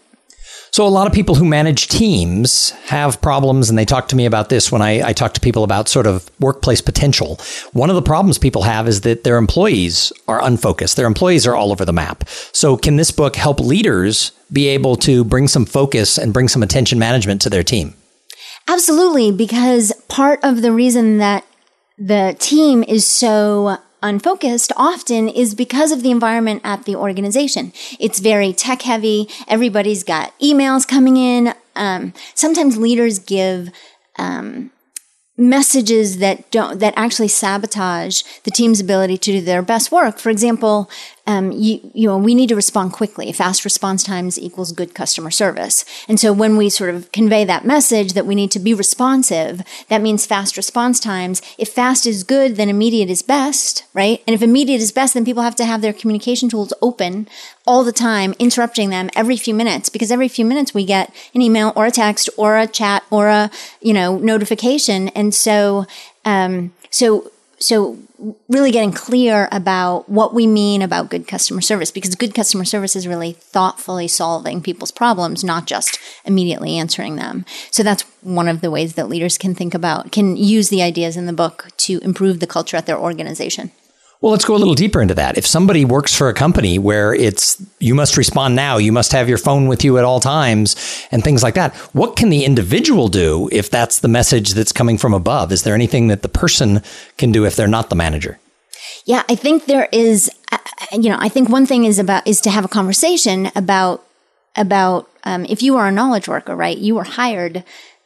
So, 0.74 0.88
a 0.88 0.90
lot 0.90 1.06
of 1.06 1.12
people 1.12 1.36
who 1.36 1.44
manage 1.44 1.90
teams 1.90 2.70
have 2.86 3.22
problems, 3.22 3.70
and 3.70 3.78
they 3.78 3.84
talk 3.84 4.08
to 4.08 4.16
me 4.16 4.26
about 4.26 4.48
this 4.48 4.72
when 4.72 4.82
I, 4.82 5.10
I, 5.10 5.12
talk 5.12 5.34
to 5.34 5.42
people 5.42 5.66
about 5.66 5.90
sort 5.90 6.08
of 6.08 6.32
workplace 6.40 6.80
potential. 6.80 7.42
One 7.74 7.90
of 7.90 7.98
the 7.98 8.02
problems 8.02 8.38
people 8.38 8.62
have 8.62 8.88
is 8.88 9.02
that 9.02 9.26
their 9.26 9.36
employees 9.36 10.14
are 10.30 10.42
unfocused, 10.42 10.96
their 10.96 11.08
employees 11.08 11.46
are 11.46 11.58
all 11.58 11.74
over 11.74 11.84
the 11.84 11.92
map. 11.92 12.24
So, 12.54 12.78
can 12.78 12.96
this 12.96 13.12
book 13.12 13.36
help 13.36 13.60
leaders 13.60 14.32
be 14.50 14.70
able 14.70 14.96
to 14.98 15.26
bring 15.26 15.50
some 15.50 15.66
focus 15.66 16.18
and 16.18 16.32
bring 16.32 16.48
some 16.48 16.64
attention 16.64 16.98
management 16.98 17.42
to 17.42 17.50
their 17.50 17.64
team? 17.64 17.94
Absolutely, 18.70 19.34
because 19.34 19.92
part 20.08 20.40
of 20.42 20.62
the 20.62 20.72
reason 20.72 21.18
that 21.18 21.46
the 21.98 22.34
team 22.40 22.82
is 22.88 23.06
so 23.06 23.78
unfocused 24.02 24.72
often 24.76 25.30
is 25.30 25.56
because 25.56 25.92
of 25.92 26.04
the 26.04 26.12
environment 26.12 26.62
at 26.64 26.86
the 26.86 26.96
organization. 26.96 27.74
It's 28.00 28.20
very 28.20 28.54
tech 28.54 28.82
heavy. 28.82 29.30
Everybody's 29.48 30.04
got 30.04 30.38
emails 30.40 30.88
coming 30.88 31.18
in. 31.18 31.54
Um, 31.76 32.14
sometimes 32.36 32.78
leaders 32.78 33.20
give 33.20 33.70
um, 34.18 34.72
messages 35.38 36.20
that 36.20 36.50
don't 36.52 36.80
that 36.80 36.94
actually 36.96 37.28
sabotage 37.28 38.22
the 38.44 38.52
team's 38.52 38.80
ability 38.80 39.18
to 39.18 39.32
do 39.32 39.42
their 39.42 39.62
best 39.62 39.92
work. 39.92 40.20
For 40.20 40.30
example, 40.30 40.90
um, 41.28 41.52
you, 41.52 41.92
you 41.94 42.08
know, 42.08 42.18
we 42.18 42.34
need 42.36 42.50
to 42.50 42.56
respond 42.56 42.94
quickly. 42.94 43.32
Fast 43.32 43.64
response 43.64 44.04
times 44.04 44.40
equals 44.40 44.72
good 44.72 44.96
customer 44.96 45.32
service. 45.32 45.86
And 46.08 46.20
so 46.20 46.34
when 46.34 46.58
we 46.58 46.70
sort 46.70 46.94
of 46.94 47.12
convey 47.12 47.46
that 47.46 47.66
message 47.66 48.14
that 48.14 48.26
we 48.26 48.36
need 48.36 48.52
to 48.52 48.60
be 48.60 48.74
responsive, 48.74 49.62
that 49.90 50.02
means 50.02 50.26
fast 50.26 50.58
response 50.58 51.00
times. 51.00 51.42
If 51.58 51.70
fast 51.70 52.06
is 52.06 52.24
good, 52.24 52.56
then 52.56 52.70
immediate 52.70 53.10
is 53.10 53.22
best, 53.22 53.86
right? 53.94 54.22
And 54.28 54.34
if 54.34 54.42
immediate 54.42 54.82
is 54.82 54.92
best, 54.92 55.14
then 55.14 55.26
people 55.26 55.44
have 55.44 55.56
to 55.58 55.66
have 55.66 55.82
their 55.82 55.94
communication 55.94 56.50
tools 56.50 56.74
open 56.82 57.28
all 57.68 57.84
the 57.84 57.92
time, 57.92 58.34
interrupting 58.40 58.90
them 58.90 59.10
every 59.16 59.38
few 59.38 59.54
minutes, 59.54 59.90
because 59.90 60.12
every 60.12 60.28
few 60.28 60.46
minutes 60.46 60.74
we 60.74 60.86
get 60.86 61.14
an 61.36 61.42
email 61.42 61.72
or 61.76 61.86
a 61.86 61.92
text 61.92 62.30
or 62.38 62.58
a 62.58 62.68
chat 62.68 63.04
or 63.12 63.28
a, 63.28 63.52
you 63.80 63.94
know, 63.94 64.18
notification. 64.18 65.10
And 65.10 65.34
so, 65.34 65.86
um, 66.26 66.74
so 66.90 67.31
so 67.62 67.98
really 68.50 68.72
getting 68.72 68.92
clear 68.92 69.48
about 69.52 70.08
what 70.10 70.34
we 70.34 70.46
mean 70.46 70.82
about 70.82 71.10
good 71.10 71.28
customer 71.28 71.62
service 71.62 71.92
because 71.92 72.16
good 72.16 72.34
customer 72.34 72.66
service 72.66 72.96
is 72.96 73.08
really 73.08 73.34
thoughtfully 73.34 74.08
solving 74.08 74.62
people's 74.62 74.92
problems 74.92 75.44
not 75.44 75.66
just 75.66 76.00
immediately 76.26 76.78
answering 76.78 77.16
them. 77.16 77.46
So 77.72 77.84
that's 77.84 78.04
one 78.22 78.48
of 78.48 78.62
the 78.62 78.72
ways 78.72 78.94
that 78.96 79.10
leaders 79.10 79.38
can 79.38 79.56
think 79.56 79.74
about 79.74 80.12
can 80.12 80.38
use 80.38 80.70
the 80.70 80.84
ideas 80.84 81.18
in 81.18 81.26
the 81.26 81.34
book 81.34 81.70
to 81.78 82.00
improve 82.00 82.40
the 82.40 82.48
culture 82.48 82.78
at 82.78 82.86
their 82.86 83.00
organization 83.00 83.72
well, 84.22 84.32
let's 84.32 84.46
go 84.46 84.56
a 84.56 84.58
little 84.58 84.76
deeper 84.76 85.02
into 85.02 85.16
that. 85.16 85.38
If 85.38 85.48
somebody 85.48 85.84
works 85.84 86.16
for 86.16 86.30
a 86.30 86.34
company 86.34 86.78
where 86.78 87.12
it's 87.14 87.62
you 87.80 87.96
must 87.96 88.18
respond 88.18 88.56
now, 88.56 88.78
you 88.78 88.92
must 88.92 89.12
have 89.14 89.28
your 89.28 89.40
phone 89.40 89.68
with 89.68 89.84
you 89.84 89.98
at 89.98 90.04
all 90.04 90.20
times, 90.20 90.76
and 91.12 91.24
things 91.24 91.42
like 91.42 91.56
that, 91.56 91.76
what 91.94 92.16
can 92.16 92.30
the 92.30 92.46
individual 92.46 93.08
do 93.08 93.50
if 93.52 93.72
that's 93.72 94.00
the 94.00 94.08
message 94.08 94.52
that's 94.52 94.72
coming 94.72 95.00
from 95.00 95.16
above? 95.16 95.52
Is 95.52 95.64
there 95.64 95.74
anything 95.74 96.08
that 96.08 96.22
the 96.22 96.30
person 96.30 96.84
can 97.18 97.32
do 97.32 97.46
if 97.46 97.56
they're 97.56 97.68
not 97.68 97.90
the 97.90 97.96
manager? 97.96 98.40
Yeah, 99.06 99.24
I 99.28 99.36
think 99.36 99.66
there 99.66 99.90
is. 99.92 100.30
Uh, 100.52 100.58
you 100.92 101.10
know, 101.10 101.18
I 101.20 101.30
think 101.30 101.50
one 101.50 101.66
thing 101.66 101.86
is 101.86 101.98
about 101.98 102.28
is 102.28 102.40
to 102.42 102.52
have 102.52 102.64
a 102.64 102.70
conversation 102.70 103.52
about 103.56 104.06
about 104.56 105.10
um, 105.24 105.46
if 105.46 105.64
you 105.64 105.78
are 105.78 105.88
a 105.88 105.92
knowledge 105.92 106.28
worker, 106.28 106.56
right? 106.56 106.78
You 106.78 106.96
were 106.96 107.04
hired 107.04 107.64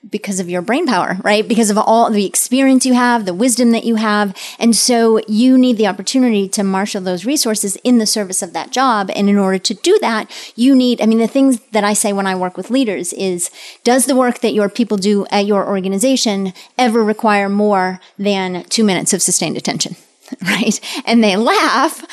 because 0.09 0.39
of 0.39 0.49
your 0.49 0.61
brain 0.61 0.85
power, 0.85 1.17
right? 1.23 1.47
Because 1.47 1.69
of 1.69 1.77
all 1.77 2.09
the 2.09 2.25
experience 2.25 2.85
you 2.85 2.93
have, 2.93 3.25
the 3.25 3.33
wisdom 3.33 3.71
that 3.71 3.83
you 3.83 3.95
have. 3.95 4.35
And 4.59 4.75
so 4.75 5.19
you 5.27 5.57
need 5.57 5.77
the 5.77 5.87
opportunity 5.87 6.47
to 6.49 6.63
marshal 6.63 7.01
those 7.01 7.25
resources 7.25 7.75
in 7.77 7.97
the 7.97 8.05
service 8.05 8.41
of 8.41 8.53
that 8.53 8.71
job. 8.71 9.09
And 9.15 9.29
in 9.29 9.37
order 9.37 9.57
to 9.57 9.73
do 9.73 9.97
that, 10.01 10.29
you 10.55 10.75
need, 10.75 11.01
I 11.01 11.05
mean, 11.05 11.19
the 11.19 11.27
things 11.27 11.59
that 11.71 11.83
I 11.83 11.93
say 11.93 12.13
when 12.13 12.27
I 12.27 12.35
work 12.35 12.57
with 12.57 12.69
leaders 12.69 13.13
is, 13.13 13.49
does 13.83 14.05
the 14.05 14.15
work 14.15 14.39
that 14.39 14.53
your 14.53 14.69
people 14.69 14.97
do 14.97 15.25
at 15.31 15.45
your 15.45 15.67
organization 15.67 16.53
ever 16.77 17.03
require 17.03 17.49
more 17.49 17.99
than 18.17 18.63
two 18.65 18.83
minutes 18.83 19.13
of 19.13 19.21
sustained 19.21 19.57
attention? 19.57 19.95
Right. 20.41 20.79
And 21.05 21.23
they 21.23 21.35
laugh 21.35 22.03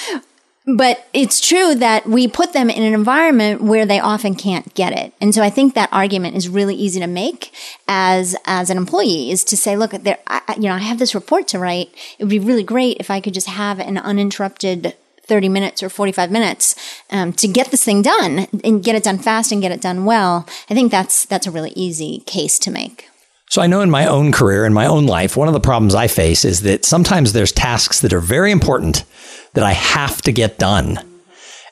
but 0.67 1.07
it's 1.13 1.41
true 1.41 1.75
that 1.75 2.07
we 2.07 2.29
put 2.29 2.53
them 2.53 2.71
in 2.71 2.83
an 2.83 2.95
environment 2.95 3.63
where 3.63 3.85
they 3.85 3.99
often 3.99 4.35
can't 4.35 4.73
get 4.75 4.93
it. 4.93 5.13
And 5.21 5.35
so 5.35 5.43
I 5.43 5.51
think 5.51 5.75
that 5.75 5.89
argument 5.93 6.37
is 6.37 6.49
really 6.49 6.75
easy 6.75 7.01
to 7.01 7.07
make 7.07 7.53
as, 7.89 8.37
as 8.47 8.71
an 8.71 8.77
employee 8.77 9.31
is 9.31 9.43
to 9.45 9.57
say, 9.57 9.77
look, 9.77 9.91
there, 9.91 10.19
I, 10.27 10.41
you 10.57 10.69
know, 10.69 10.75
I 10.75 10.79
have 10.79 10.99
this 10.99 11.15
report 11.15 11.49
to 11.49 11.59
write. 11.59 11.91
It 12.19 12.25
would 12.25 12.31
be 12.31 12.39
really 12.39 12.63
great 12.63 12.99
if 13.01 13.11
I 13.11 13.21
could 13.21 13.35
just 13.35 13.49
have 13.49 13.81
an 13.81 13.99
uninterrupted 13.99 14.95
30 15.25 15.49
minutes 15.49 15.83
or 15.83 15.89
45 15.89 16.31
minutes 16.31 16.75
um, 17.11 17.33
to 17.35 17.49
get 17.49 17.71
this 17.71 17.85
thing 17.85 18.03
done 18.03 18.47
and 18.63 18.85
get 18.85 18.95
it 18.95 19.05
done 19.05 19.19
fast 19.19 19.51
and 19.51 19.63
get 19.63 19.73
it 19.73 19.81
done 19.81 20.05
well. 20.05 20.47
I 20.69 20.75
think 20.75 20.91
that's, 20.91 21.25
that's 21.25 21.47
a 21.47 21.51
really 21.51 21.73
easy 21.75 22.21
case 22.27 22.59
to 22.61 22.71
make. 22.71 23.09
So 23.53 23.61
I 23.61 23.67
know 23.67 23.83
in 23.83 23.91
my 23.91 24.07
own 24.07 24.33
career, 24.33 24.65
in 24.65 24.73
my 24.73 24.87
own 24.87 25.05
life, 25.05 25.37
one 25.37 25.47
of 25.47 25.53
the 25.53 25.61
problems 25.61 25.95
I 25.95 26.09
face 26.09 26.43
is 26.47 26.63
that 26.63 26.87
sometimes 26.87 27.35
there's 27.35 27.53
tasks 27.53 28.01
that 28.01 28.15
are 28.15 28.19
very 28.19 28.51
important 28.51 29.05
that 29.53 29.63
I 29.63 29.73
have 29.73 30.23
to 30.23 30.33
get 30.33 30.59
done. 30.59 30.99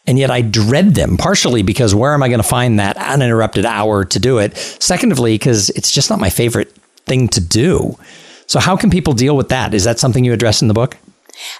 And 0.06 0.18
yet 0.18 0.30
I 0.30 0.42
dread 0.42 0.94
them, 0.94 1.16
partially 1.16 1.62
because 1.62 1.94
where 1.94 2.12
am 2.12 2.22
I 2.22 2.28
going 2.28 2.42
to 2.42 2.46
find 2.46 2.78
that 2.78 2.98
uninterrupted 2.98 3.64
hour 3.64 4.04
to 4.04 4.18
do 4.18 4.36
it? 4.36 4.58
Secondly, 4.58 5.36
because 5.36 5.70
it's 5.70 5.90
just 5.90 6.10
not 6.10 6.20
my 6.20 6.28
favorite 6.28 6.70
thing 7.06 7.28
to 7.28 7.40
do. 7.40 7.96
So, 8.46 8.60
how 8.60 8.76
can 8.76 8.90
people 8.90 9.14
deal 9.14 9.34
with 9.34 9.48
that? 9.48 9.72
Is 9.72 9.84
that 9.84 9.98
something 9.98 10.22
you 10.22 10.34
address 10.34 10.60
in 10.60 10.68
the 10.68 10.74
book? 10.74 10.98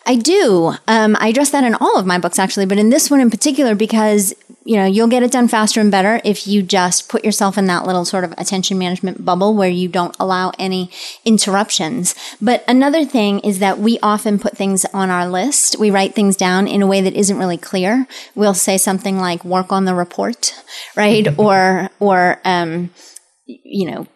I 0.07 0.17
do. 0.17 0.75
Um, 0.89 1.17
I 1.21 1.29
address 1.29 1.50
that 1.50 1.65
in 1.65 1.75
all 1.75 1.99
of 1.99 2.07
my 2.07 2.19
books, 2.19 2.39
actually, 2.39 2.67
but 2.67 2.79
in 2.79 2.91
this 2.91 3.11
one 3.11 3.21
in 3.21 3.31
particular, 3.31 3.75
because 3.75 4.35
you 4.65 4.77
know 4.77 4.85
you'll 4.85 5.09
get 5.09 5.23
it 5.23 5.33
done 5.33 5.49
faster 5.49 5.81
and 5.81 5.91
better 5.91 6.21
if 6.25 6.47
you 6.47 6.62
just 6.62 7.09
put 7.09 7.25
yourself 7.25 7.57
in 7.57 7.67
that 7.67 7.87
little 7.87 8.05
sort 8.05 8.25
of 8.25 8.33
attention 8.33 8.79
management 8.79 9.25
bubble 9.25 9.55
where 9.55 9.71
you 9.71 9.89
don't 9.89 10.17
allow 10.21 10.53
any 10.59 10.91
interruptions. 11.25 12.15
But 12.41 12.65
another 12.69 13.05
thing 13.05 13.41
is 13.41 13.59
that 13.61 13.79
we 13.79 13.99
often 14.03 14.39
put 14.39 14.57
things 14.57 14.85
on 14.93 15.11
our 15.11 15.29
list. 15.29 15.79
We 15.79 15.91
write 15.91 16.15
things 16.15 16.37
down 16.37 16.69
in 16.69 16.83
a 16.83 16.87
way 16.87 17.00
that 17.00 17.15
isn't 17.15 17.39
really 17.39 17.59
clear. 17.59 18.07
We'll 18.35 18.55
say 18.55 18.79
something 18.79 19.19
like 19.19 19.45
"work 19.45 19.73
on 19.73 19.85
the 19.85 19.95
report," 19.95 20.55
right, 20.97 21.27
or 21.39 21.91
or 21.99 22.41
um, 22.45 22.91
you 23.47 23.91
know 23.91 24.07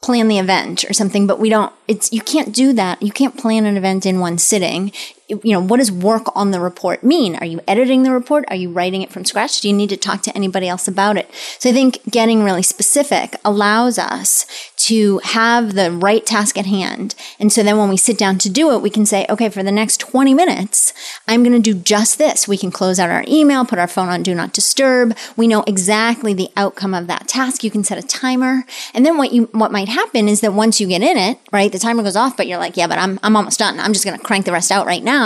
plan 0.00 0.28
the 0.28 0.38
event 0.38 0.84
or 0.88 0.92
something, 0.92 1.26
but 1.26 1.40
we 1.40 1.48
don't, 1.48 1.72
it's, 1.86 2.12
you 2.12 2.20
can't 2.20 2.54
do 2.54 2.72
that. 2.72 3.02
You 3.02 3.12
can't 3.12 3.36
plan 3.36 3.66
an 3.66 3.76
event 3.76 4.06
in 4.06 4.20
one 4.20 4.38
sitting 4.38 4.92
you 5.28 5.52
know, 5.52 5.60
what 5.60 5.76
does 5.76 5.92
work 5.92 6.24
on 6.34 6.52
the 6.52 6.60
report 6.60 7.04
mean? 7.04 7.36
Are 7.36 7.44
you 7.44 7.60
editing 7.68 8.02
the 8.02 8.12
report? 8.12 8.46
Are 8.48 8.56
you 8.56 8.70
writing 8.70 9.02
it 9.02 9.10
from 9.10 9.26
scratch? 9.26 9.60
Do 9.60 9.68
you 9.68 9.74
need 9.74 9.90
to 9.90 9.96
talk 9.96 10.22
to 10.22 10.34
anybody 10.34 10.68
else 10.68 10.88
about 10.88 11.18
it? 11.18 11.30
So 11.58 11.68
I 11.68 11.72
think 11.72 12.00
getting 12.10 12.44
really 12.44 12.62
specific 12.62 13.36
allows 13.44 13.98
us 13.98 14.46
to 14.76 15.18
have 15.18 15.74
the 15.74 15.92
right 15.92 16.24
task 16.24 16.56
at 16.56 16.64
hand. 16.64 17.14
And 17.38 17.52
so 17.52 17.62
then 17.62 17.76
when 17.76 17.90
we 17.90 17.98
sit 17.98 18.16
down 18.16 18.38
to 18.38 18.48
do 18.48 18.72
it, 18.72 18.80
we 18.80 18.88
can 18.88 19.04
say, 19.04 19.26
okay, 19.28 19.50
for 19.50 19.62
the 19.62 19.70
next 19.72 20.00
20 20.00 20.32
minutes, 20.32 20.94
I'm 21.26 21.42
going 21.42 21.60
to 21.60 21.74
do 21.74 21.78
just 21.78 22.16
this. 22.16 22.48
We 22.48 22.56
can 22.56 22.70
close 22.70 22.98
out 22.98 23.10
our 23.10 23.24
email, 23.28 23.66
put 23.66 23.78
our 23.78 23.86
phone 23.86 24.08
on 24.08 24.22
do 24.22 24.34
not 24.34 24.54
disturb. 24.54 25.14
We 25.36 25.46
know 25.46 25.62
exactly 25.66 26.32
the 26.32 26.48
outcome 26.56 26.94
of 26.94 27.06
that 27.08 27.28
task. 27.28 27.62
You 27.62 27.70
can 27.70 27.84
set 27.84 28.02
a 28.02 28.06
timer. 28.06 28.64
And 28.94 29.04
then 29.04 29.18
what 29.18 29.32
you, 29.32 29.44
what 29.52 29.72
might 29.72 29.88
happen 29.88 30.26
is 30.26 30.40
that 30.40 30.54
once 30.54 30.80
you 30.80 30.86
get 30.86 31.02
in 31.02 31.18
it, 31.18 31.38
right, 31.52 31.70
the 31.70 31.78
timer 31.78 32.02
goes 32.02 32.16
off, 32.16 32.34
but 32.34 32.46
you're 32.46 32.58
like, 32.58 32.78
yeah, 32.78 32.86
but 32.86 32.98
I'm, 32.98 33.20
I'm 33.22 33.36
almost 33.36 33.58
done. 33.58 33.78
I'm 33.78 33.92
just 33.92 34.06
going 34.06 34.16
to 34.16 34.24
crank 34.24 34.46
the 34.46 34.52
rest 34.52 34.72
out 34.72 34.86
right 34.86 35.04
now 35.04 35.17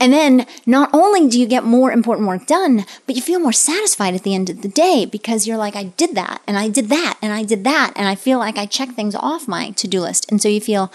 And 0.00 0.12
then 0.12 0.46
not 0.66 0.90
only 0.92 1.28
do 1.28 1.40
you 1.40 1.46
get 1.46 1.64
more 1.64 1.92
important 1.92 2.28
work 2.28 2.46
done, 2.46 2.84
but 3.06 3.14
you 3.14 3.22
feel 3.22 3.38
more 3.38 3.52
satisfied 3.52 4.14
at 4.14 4.22
the 4.22 4.34
end 4.34 4.50
of 4.50 4.62
the 4.62 4.68
day 4.68 5.06
because 5.06 5.46
you're 5.46 5.56
like, 5.56 5.76
I 5.76 5.84
did 5.84 6.14
that 6.16 6.42
and 6.46 6.58
I 6.58 6.68
did 6.68 6.88
that 6.88 7.18
and 7.22 7.32
I 7.32 7.44
did 7.44 7.64
that. 7.64 7.92
And 7.96 8.08
I 8.08 8.14
feel 8.14 8.38
like 8.38 8.58
I 8.58 8.66
checked 8.66 8.92
things 8.92 9.14
off 9.14 9.48
my 9.48 9.70
to 9.70 9.88
do 9.88 10.00
list. 10.00 10.30
And 10.30 10.42
so 10.42 10.48
you 10.48 10.60
feel 10.60 10.92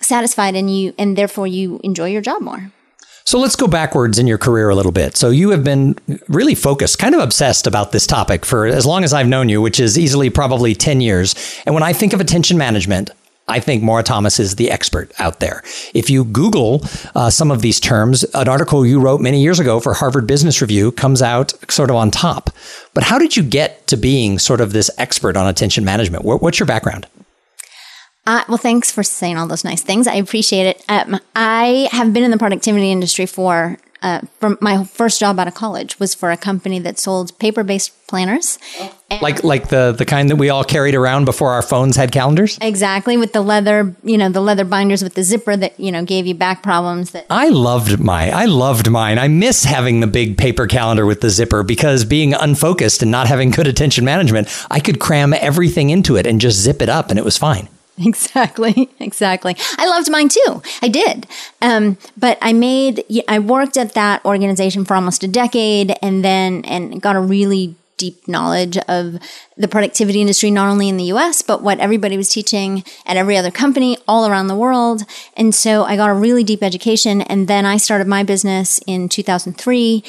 satisfied 0.00 0.54
and 0.54 0.74
you, 0.74 0.94
and 0.98 1.16
therefore 1.16 1.46
you 1.46 1.78
enjoy 1.84 2.08
your 2.08 2.22
job 2.22 2.40
more. 2.42 2.72
So 3.28 3.38
let's 3.38 3.56
go 3.56 3.66
backwards 3.68 4.18
in 4.18 4.26
your 4.26 4.38
career 4.38 4.70
a 4.70 4.74
little 4.74 4.90
bit. 4.90 5.14
So 5.14 5.28
you 5.28 5.50
have 5.50 5.62
been 5.62 5.96
really 6.28 6.54
focused, 6.54 6.98
kind 6.98 7.14
of 7.14 7.20
obsessed 7.20 7.66
about 7.66 7.92
this 7.92 8.06
topic 8.06 8.46
for 8.46 8.64
as 8.64 8.86
long 8.86 9.04
as 9.04 9.12
I've 9.12 9.28
known 9.28 9.50
you, 9.50 9.60
which 9.60 9.78
is 9.78 9.98
easily 9.98 10.30
probably 10.30 10.74
10 10.74 11.02
years. 11.02 11.34
And 11.66 11.74
when 11.74 11.84
I 11.84 11.92
think 11.92 12.14
of 12.14 12.22
attention 12.22 12.56
management, 12.56 13.10
I 13.48 13.60
think 13.60 13.82
Maura 13.82 14.02
Thomas 14.02 14.38
is 14.38 14.56
the 14.56 14.70
expert 14.70 15.12
out 15.18 15.40
there. 15.40 15.62
If 15.94 16.10
you 16.10 16.24
Google 16.24 16.82
uh, 17.14 17.30
some 17.30 17.50
of 17.50 17.62
these 17.62 17.80
terms, 17.80 18.24
an 18.34 18.48
article 18.48 18.84
you 18.84 19.00
wrote 19.00 19.20
many 19.20 19.42
years 19.42 19.58
ago 19.58 19.80
for 19.80 19.94
Harvard 19.94 20.26
Business 20.26 20.60
Review 20.60 20.92
comes 20.92 21.22
out 21.22 21.52
sort 21.70 21.90
of 21.90 21.96
on 21.96 22.10
top. 22.10 22.50
But 22.94 23.04
how 23.04 23.18
did 23.18 23.36
you 23.36 23.42
get 23.42 23.86
to 23.88 23.96
being 23.96 24.38
sort 24.38 24.60
of 24.60 24.72
this 24.72 24.90
expert 24.98 25.36
on 25.36 25.46
attention 25.46 25.84
management? 25.84 26.24
What's 26.24 26.58
your 26.58 26.66
background? 26.66 27.06
Uh, 28.26 28.44
well, 28.46 28.58
thanks 28.58 28.92
for 28.92 29.02
saying 29.02 29.38
all 29.38 29.46
those 29.46 29.64
nice 29.64 29.82
things. 29.82 30.06
I 30.06 30.16
appreciate 30.16 30.66
it. 30.66 30.84
Um, 30.86 31.18
I 31.34 31.88
have 31.92 32.12
been 32.12 32.24
in 32.24 32.30
the 32.30 32.36
productivity 32.36 32.92
industry 32.92 33.24
for 33.24 33.78
uh, 34.02 34.20
from 34.38 34.58
my 34.60 34.84
first 34.84 35.20
job 35.20 35.38
out 35.38 35.48
of 35.48 35.54
college 35.54 35.98
was 35.98 36.14
for 36.14 36.30
a 36.30 36.36
company 36.36 36.78
that 36.78 36.98
sold 36.98 37.38
paper-based 37.38 37.92
planners. 38.06 38.58
like 39.20 39.44
like 39.44 39.68
the 39.68 39.92
the 39.92 40.04
kind 40.04 40.30
that 40.30 40.36
we 40.36 40.48
all 40.48 40.64
carried 40.64 40.94
around 40.94 41.24
before 41.24 41.52
our 41.52 41.62
phones 41.62 41.96
had 41.96 42.10
calendars. 42.10 42.58
Exactly, 42.60 43.16
with 43.16 43.32
the 43.32 43.40
leather, 43.40 43.94
you 44.02 44.16
know, 44.16 44.28
the 44.28 44.40
leather 44.40 44.64
binders 44.64 45.02
with 45.02 45.14
the 45.14 45.22
zipper 45.22 45.56
that 45.56 45.78
you 45.78 45.92
know 45.92 46.04
gave 46.04 46.26
you 46.26 46.34
back 46.34 46.62
problems. 46.62 47.10
That 47.10 47.26
I 47.30 47.48
loved 47.48 48.00
mine. 48.00 48.32
I 48.32 48.46
loved 48.46 48.90
mine. 48.90 49.18
I 49.18 49.28
miss 49.28 49.64
having 49.64 50.00
the 50.00 50.06
big 50.06 50.38
paper 50.38 50.66
calendar 50.66 51.06
with 51.06 51.20
the 51.20 51.30
zipper 51.30 51.62
because 51.62 52.04
being 52.04 52.34
unfocused 52.34 53.02
and 53.02 53.10
not 53.10 53.26
having 53.26 53.50
good 53.50 53.66
attention 53.66 54.04
management, 54.04 54.48
I 54.70 54.80
could 54.80 55.00
cram 55.00 55.32
everything 55.34 55.90
into 55.90 56.16
it 56.16 56.26
and 56.26 56.40
just 56.40 56.58
zip 56.58 56.82
it 56.82 56.88
up, 56.88 57.10
and 57.10 57.18
it 57.18 57.24
was 57.24 57.36
fine. 57.36 57.68
Exactly, 58.06 58.90
exactly. 59.00 59.56
I 59.76 59.86
loved 59.86 60.10
mine 60.10 60.28
too. 60.28 60.62
I 60.82 60.88
did. 60.88 61.26
Um, 61.60 61.98
but 62.16 62.38
I 62.40 62.52
made, 62.52 63.04
I 63.26 63.40
worked 63.40 63.76
at 63.76 63.94
that 63.94 64.24
organization 64.24 64.84
for 64.84 64.94
almost 64.94 65.24
a 65.24 65.28
decade 65.28 65.96
and 66.00 66.24
then, 66.24 66.64
and 66.64 67.02
got 67.02 67.16
a 67.16 67.20
really 67.20 67.74
deep 67.96 68.28
knowledge 68.28 68.78
of 68.78 69.18
the 69.56 69.66
productivity 69.66 70.20
industry, 70.20 70.50
not 70.50 70.68
only 70.68 70.88
in 70.88 70.96
the 70.96 71.04
US, 71.04 71.42
but 71.42 71.62
what 71.62 71.80
everybody 71.80 72.16
was 72.16 72.28
teaching 72.28 72.84
at 73.04 73.16
every 73.16 73.36
other 73.36 73.50
company 73.50 73.98
all 74.06 74.26
around 74.26 74.46
the 74.46 74.56
world. 74.56 75.02
And 75.36 75.52
so 75.52 75.82
I 75.82 75.96
got 75.96 76.08
a 76.08 76.14
really 76.14 76.44
deep 76.44 76.62
education. 76.62 77.20
And 77.22 77.48
then 77.48 77.66
I 77.66 77.76
started 77.76 78.06
my 78.06 78.22
business 78.22 78.78
in 78.86 79.08
2003, 79.08 80.04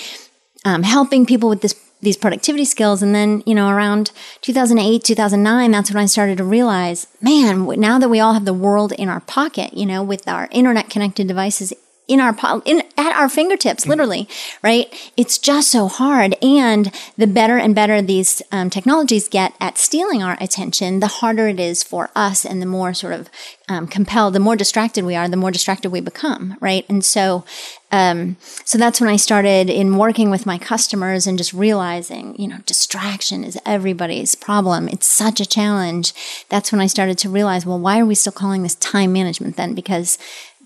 um, 0.63 0.83
helping 0.83 1.25
people 1.25 1.49
with 1.49 1.61
this 1.61 1.73
these 2.01 2.17
productivity 2.17 2.65
skills. 2.65 3.01
And 3.01 3.13
then, 3.13 3.43
you 3.45 3.55
know, 3.55 3.69
around 3.69 4.11
2008, 4.41 5.03
2009, 5.03 5.71
that's 5.71 5.91
when 5.91 6.03
I 6.03 6.05
started 6.05 6.37
to 6.37 6.43
realize, 6.43 7.07
man, 7.21 7.65
now 7.79 7.99
that 7.99 8.09
we 8.09 8.19
all 8.19 8.33
have 8.33 8.45
the 8.45 8.53
world 8.53 8.91
in 8.93 9.09
our 9.09 9.19
pocket, 9.21 9.73
you 9.73 9.85
know, 9.85 10.03
with 10.03 10.27
our 10.27 10.47
internet 10.51 10.89
connected 10.89 11.27
devices 11.27 11.73
in 12.09 12.19
our 12.19 12.35
in 12.65 12.81
at 12.97 13.15
our 13.15 13.29
fingertips 13.29 13.87
literally 13.87 14.27
right 14.63 15.11
it's 15.15 15.37
just 15.37 15.71
so 15.71 15.87
hard 15.87 16.35
and 16.41 16.91
the 17.17 17.27
better 17.27 17.57
and 17.57 17.75
better 17.75 18.01
these 18.01 18.41
um, 18.51 18.69
technologies 18.69 19.29
get 19.29 19.53
at 19.61 19.77
stealing 19.77 20.21
our 20.21 20.35
attention 20.41 20.99
the 20.99 21.07
harder 21.07 21.47
it 21.47 21.59
is 21.59 21.83
for 21.83 22.09
us 22.15 22.43
and 22.43 22.61
the 22.61 22.65
more 22.65 22.93
sort 22.93 23.13
of 23.13 23.29
um, 23.69 23.87
compelled 23.87 24.33
the 24.33 24.39
more 24.39 24.55
distracted 24.55 25.05
we 25.05 25.15
are 25.15 25.29
the 25.29 25.37
more 25.37 25.51
distracted 25.51 25.91
we 25.91 26.01
become 26.01 26.57
right 26.59 26.85
and 26.89 27.05
so 27.05 27.45
um, 27.91 28.37
so 28.65 28.77
that's 28.77 29.01
when 29.01 29.09
I 29.09 29.15
started 29.15 29.69
in 29.69 29.97
working 29.97 30.29
with 30.29 30.45
my 30.45 30.59
customers 30.59 31.25
and 31.25 31.37
just 31.39 31.53
realizing, 31.53 32.35
you 32.39 32.47
know, 32.47 32.59
distraction 32.65 33.43
is 33.43 33.57
everybody's 33.65 34.35
problem. 34.35 34.87
It's 34.87 35.07
such 35.07 35.39
a 35.39 35.45
challenge. 35.45 36.13
That's 36.49 36.71
when 36.71 36.81
I 36.81 36.87
started 36.87 37.17
to 37.19 37.29
realize, 37.29 37.65
well, 37.65 37.79
why 37.79 37.99
are 37.99 38.05
we 38.05 38.13
still 38.13 38.31
calling 38.31 38.61
this 38.61 38.75
time 38.75 39.11
management 39.11 39.55
then? 39.55 39.73
Because 39.73 40.19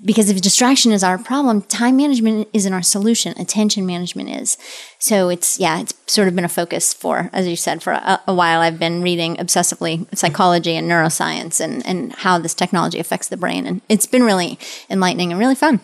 because 0.05 0.29
if 0.29 0.41
distraction 0.41 0.91
is 0.91 1.03
our 1.03 1.17
problem, 1.17 1.61
time 1.61 1.97
management 1.97 2.49
isn't 2.53 2.73
our 2.73 2.81
solution. 2.81 3.33
Attention 3.39 3.85
management 3.85 4.29
is. 4.29 4.57
So 4.99 5.29
it's, 5.29 5.59
yeah, 5.59 5.81
it's 5.81 5.93
sort 6.07 6.27
of 6.27 6.35
been 6.35 6.45
a 6.45 6.49
focus 6.49 6.93
for, 6.93 7.29
as 7.31 7.47
you 7.47 7.55
said, 7.55 7.81
for 7.81 7.93
a, 7.93 8.21
a, 8.27 8.33
while. 8.33 8.59
I've 8.59 8.79
been 8.79 9.01
reading 9.01 9.37
obsessively 9.37 10.05
psychology 10.15 10.75
and 10.75 10.89
neuroscience 10.89 11.61
and, 11.61 11.85
and 11.85 12.13
how 12.13 12.37
this 12.37 12.53
technology 12.53 12.99
affects 12.99 13.29
the 13.29 13.37
brain. 13.37 13.65
And 13.65 13.81
it's 13.87 14.05
been 14.05 14.23
really 14.23 14.59
enlightening 14.89 15.31
and 15.31 15.39
really 15.39 15.55
fun. 15.55 15.79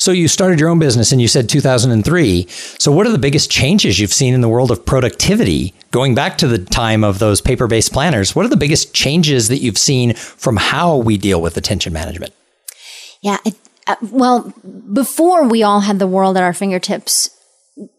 So 0.00 0.12
you 0.12 0.28
started 0.28 0.60
your 0.60 0.68
own 0.68 0.78
business 0.78 1.10
and 1.10 1.20
you 1.20 1.26
said 1.26 1.48
2003. 1.48 2.46
So 2.48 2.92
what 2.92 3.06
are 3.06 3.10
the 3.10 3.18
biggest 3.18 3.50
changes 3.50 3.98
you've 3.98 4.12
seen 4.12 4.32
in 4.32 4.40
the 4.40 4.48
world 4.48 4.70
of 4.70 4.86
productivity 4.86 5.74
going 5.90 6.14
back 6.14 6.38
to 6.38 6.46
the 6.46 6.58
time 6.58 7.02
of 7.02 7.18
those 7.18 7.40
paper-based 7.40 7.92
planners? 7.92 8.34
What 8.36 8.46
are 8.46 8.48
the 8.48 8.56
biggest 8.56 8.94
changes 8.94 9.48
that 9.48 9.58
you've 9.58 9.76
seen 9.76 10.14
from 10.14 10.56
how 10.56 10.96
we 10.96 11.18
deal 11.18 11.42
with 11.42 11.56
attention 11.56 11.92
management? 11.92 12.32
Yeah. 13.22 13.38
It, 13.44 13.56
uh, 13.86 13.96
well, 14.02 14.52
before 14.92 15.44
we 15.44 15.62
all 15.62 15.80
had 15.80 15.98
the 15.98 16.06
world 16.06 16.36
at 16.36 16.42
our 16.42 16.52
fingertips, 16.52 17.30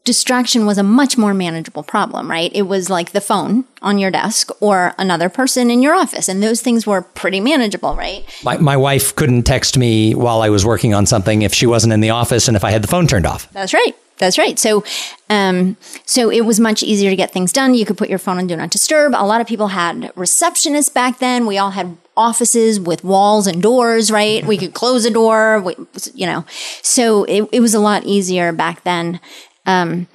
distraction 0.03 0.65
was 0.65 0.77
a 0.77 0.83
much 0.83 1.17
more 1.17 1.33
manageable 1.33 1.83
problem, 1.83 2.29
right? 2.29 2.51
It 2.53 2.63
was 2.63 2.89
like 2.89 3.11
the 3.11 3.21
phone 3.21 3.65
on 3.81 3.97
your 3.97 4.11
desk 4.11 4.49
or 4.59 4.93
another 4.97 5.29
person 5.29 5.71
in 5.71 5.81
your 5.81 5.95
office. 5.95 6.27
And 6.27 6.43
those 6.43 6.61
things 6.61 6.85
were 6.85 7.01
pretty 7.01 7.39
manageable, 7.39 7.95
right? 7.95 8.25
My, 8.43 8.57
my 8.57 8.77
wife 8.77 9.15
couldn't 9.15 9.43
text 9.43 9.77
me 9.77 10.13
while 10.13 10.41
I 10.41 10.49
was 10.49 10.65
working 10.65 10.93
on 10.93 11.05
something 11.05 11.41
if 11.41 11.53
she 11.53 11.65
wasn't 11.65 11.93
in 11.93 12.01
the 12.01 12.09
office 12.09 12.47
and 12.47 12.57
if 12.57 12.63
I 12.63 12.71
had 12.71 12.83
the 12.83 12.87
phone 12.87 13.07
turned 13.07 13.25
off. 13.25 13.51
That's 13.53 13.73
right. 13.73 13.95
That's 14.17 14.37
right. 14.37 14.59
So, 14.59 14.83
um, 15.29 15.77
so 16.05 16.29
it 16.29 16.41
was 16.41 16.59
much 16.59 16.83
easier 16.83 17.09
to 17.09 17.15
get 17.15 17.31
things 17.31 17.53
done. 17.53 17.73
You 17.73 17.85
could 17.85 17.97
put 17.97 18.09
your 18.09 18.19
phone 18.19 18.37
on 18.37 18.47
do 18.47 18.55
not 18.55 18.69
disturb. 18.69 19.13
A 19.15 19.25
lot 19.25 19.39
of 19.39 19.47
people 19.47 19.69
had 19.69 20.13
receptionists 20.15 20.93
back 20.93 21.19
then. 21.19 21.45
We 21.45 21.57
all 21.57 21.71
had 21.71 21.95
offices 22.19 22.79
with 22.79 23.03
walls 23.03 23.47
and 23.47 23.63
doors, 23.63 24.11
right? 24.11 24.45
We 24.45 24.57
could 24.57 24.73
close 24.73 25.05
a 25.05 25.09
door, 25.09 25.61
we, 25.61 25.75
you 26.13 26.25
know. 26.25 26.45
So 26.83 27.23
it, 27.23 27.47
it 27.51 27.61
was 27.61 27.73
a 27.73 27.79
lot 27.79 28.03
easier 28.03 28.51
back 28.51 28.83
then. 28.83 29.19
Um, 29.65 30.07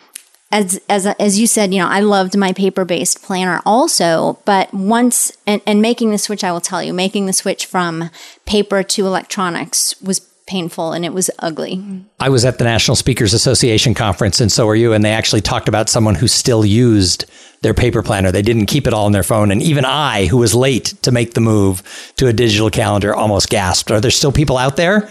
as 0.53 0.81
as 0.89 1.07
as 1.07 1.41
you 1.41 1.49
said, 1.49 1.75
you 1.75 1.81
know, 1.81 1.89
I 1.89 2.01
loved 2.01 2.37
my 2.37 2.53
paper 2.53 2.85
based 2.85 3.23
planner 3.23 3.61
also, 3.67 4.39
but 4.45 4.73
once 4.73 5.33
and, 5.47 5.61
and 5.67 5.83
making 5.83 6.13
the 6.13 6.19
switch, 6.19 6.45
I 6.45 6.53
will 6.53 6.61
tell 6.61 6.83
you, 6.83 6.93
making 6.93 7.27
the 7.27 7.33
switch 7.33 7.67
from 7.67 8.11
paper 8.45 8.83
to 8.85 9.07
electronics 9.07 10.01
was 10.01 10.21
painful 10.47 10.93
and 10.93 11.05
it 11.05 11.13
was 11.13 11.31
ugly. 11.39 11.83
I 12.21 12.29
was 12.29 12.45
at 12.45 12.59
the 12.59 12.65
National 12.65 12.97
Speakers 12.97 13.33
Association 13.33 13.95
conference, 13.95 14.41
and 14.41 14.53
so 14.53 14.67
were 14.67 14.77
you. 14.77 14.93
And 14.93 15.05
they 15.05 15.13
actually 15.13 15.41
talked 15.41 15.69
about 15.69 15.89
someone 15.89 16.15
who 16.15 16.29
still 16.29 16.65
used 16.65 17.25
their 17.65 17.75
paper 17.75 18.03
planner. 18.03 18.31
They 18.31 18.43
didn't 18.43 18.67
keep 18.67 18.87
it 18.87 18.93
all 18.93 19.07
on 19.07 19.13
their 19.13 19.25
phone. 19.25 19.51
And 19.51 19.61
even 19.61 19.85
I, 19.85 20.27
who 20.27 20.37
was 20.37 20.55
late 20.55 20.95
to 21.03 21.11
make 21.11 21.35
the 21.35 21.41
move 21.41 21.83
to 22.19 22.29
a 22.29 22.33
digital 22.33 22.71
calendar, 22.71 23.13
almost 23.13 23.49
gasped. 23.49 23.91
Are 23.91 24.01
there 24.01 24.13
still 24.13 24.31
people 24.31 24.57
out 24.57 24.77
there? 24.77 25.11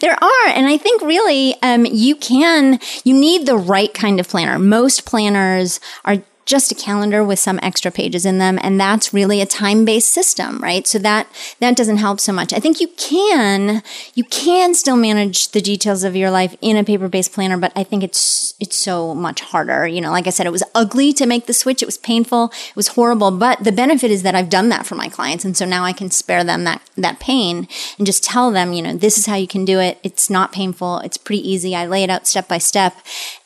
There 0.00 0.12
are. 0.12 0.48
And 0.48 0.66
I 0.66 0.76
think 0.76 1.02
really 1.02 1.54
um, 1.62 1.86
you 1.86 2.16
can, 2.16 2.80
you 3.04 3.14
need 3.14 3.46
the 3.46 3.56
right 3.56 3.92
kind 3.94 4.18
of 4.18 4.28
planner. 4.28 4.58
Most 4.58 5.04
planners 5.06 5.78
are 6.04 6.16
just 6.46 6.70
a 6.70 6.74
calendar 6.74 7.24
with 7.24 7.38
some 7.38 7.58
extra 7.62 7.90
pages 7.90 8.26
in 8.26 8.38
them 8.38 8.58
and 8.62 8.78
that's 8.78 9.14
really 9.14 9.40
a 9.40 9.46
time-based 9.46 10.10
system 10.10 10.62
right? 10.62 10.86
So 10.86 10.98
that 10.98 11.26
that 11.60 11.76
doesn't 11.76 11.98
help 11.98 12.20
so 12.20 12.32
much. 12.32 12.52
I 12.52 12.58
think 12.58 12.80
you 12.80 12.88
can 12.88 13.82
you 14.14 14.24
can 14.24 14.74
still 14.74 14.96
manage 14.96 15.48
the 15.48 15.60
details 15.60 16.04
of 16.04 16.16
your 16.16 16.30
life 16.30 16.56
in 16.60 16.76
a 16.76 16.84
paper-based 16.84 17.32
planner 17.32 17.56
but 17.56 17.72
i 17.76 17.84
think 17.84 18.02
it's 18.02 18.54
it's 18.60 18.76
so 18.76 19.14
much 19.14 19.40
harder. 19.40 19.86
You 19.86 20.00
know 20.00 20.10
like 20.10 20.26
i 20.26 20.30
said 20.30 20.46
it 20.46 20.52
was 20.52 20.64
ugly 20.74 21.12
to 21.14 21.26
make 21.26 21.46
the 21.46 21.54
switch. 21.54 21.82
It 21.82 21.86
was 21.86 21.98
painful. 21.98 22.52
It 22.70 22.76
was 22.76 22.88
horrible. 22.88 23.30
But 23.30 23.64
the 23.64 23.72
benefit 23.72 24.10
is 24.10 24.22
that 24.22 24.34
i've 24.34 24.50
done 24.50 24.68
that 24.68 24.86
for 24.86 24.94
my 24.94 25.08
clients 25.08 25.44
and 25.44 25.56
so 25.56 25.64
now 25.64 25.84
i 25.84 25.92
can 25.92 26.10
spare 26.10 26.44
them 26.44 26.64
that 26.64 26.82
that 26.96 27.20
pain 27.20 27.68
and 27.98 28.06
just 28.06 28.24
tell 28.24 28.50
them 28.50 28.72
you 28.72 28.82
know 28.82 28.94
this 28.94 29.18
is 29.18 29.26
how 29.26 29.36
you 29.36 29.46
can 29.46 29.64
do 29.64 29.80
it. 29.80 29.98
It's 30.02 30.28
not 30.30 30.52
painful. 30.52 30.98
It's 31.00 31.16
pretty 31.16 31.48
easy. 31.48 31.74
I 31.74 31.86
lay 31.86 32.02
it 32.02 32.10
out 32.10 32.26
step 32.26 32.48
by 32.48 32.58
step. 32.58 32.94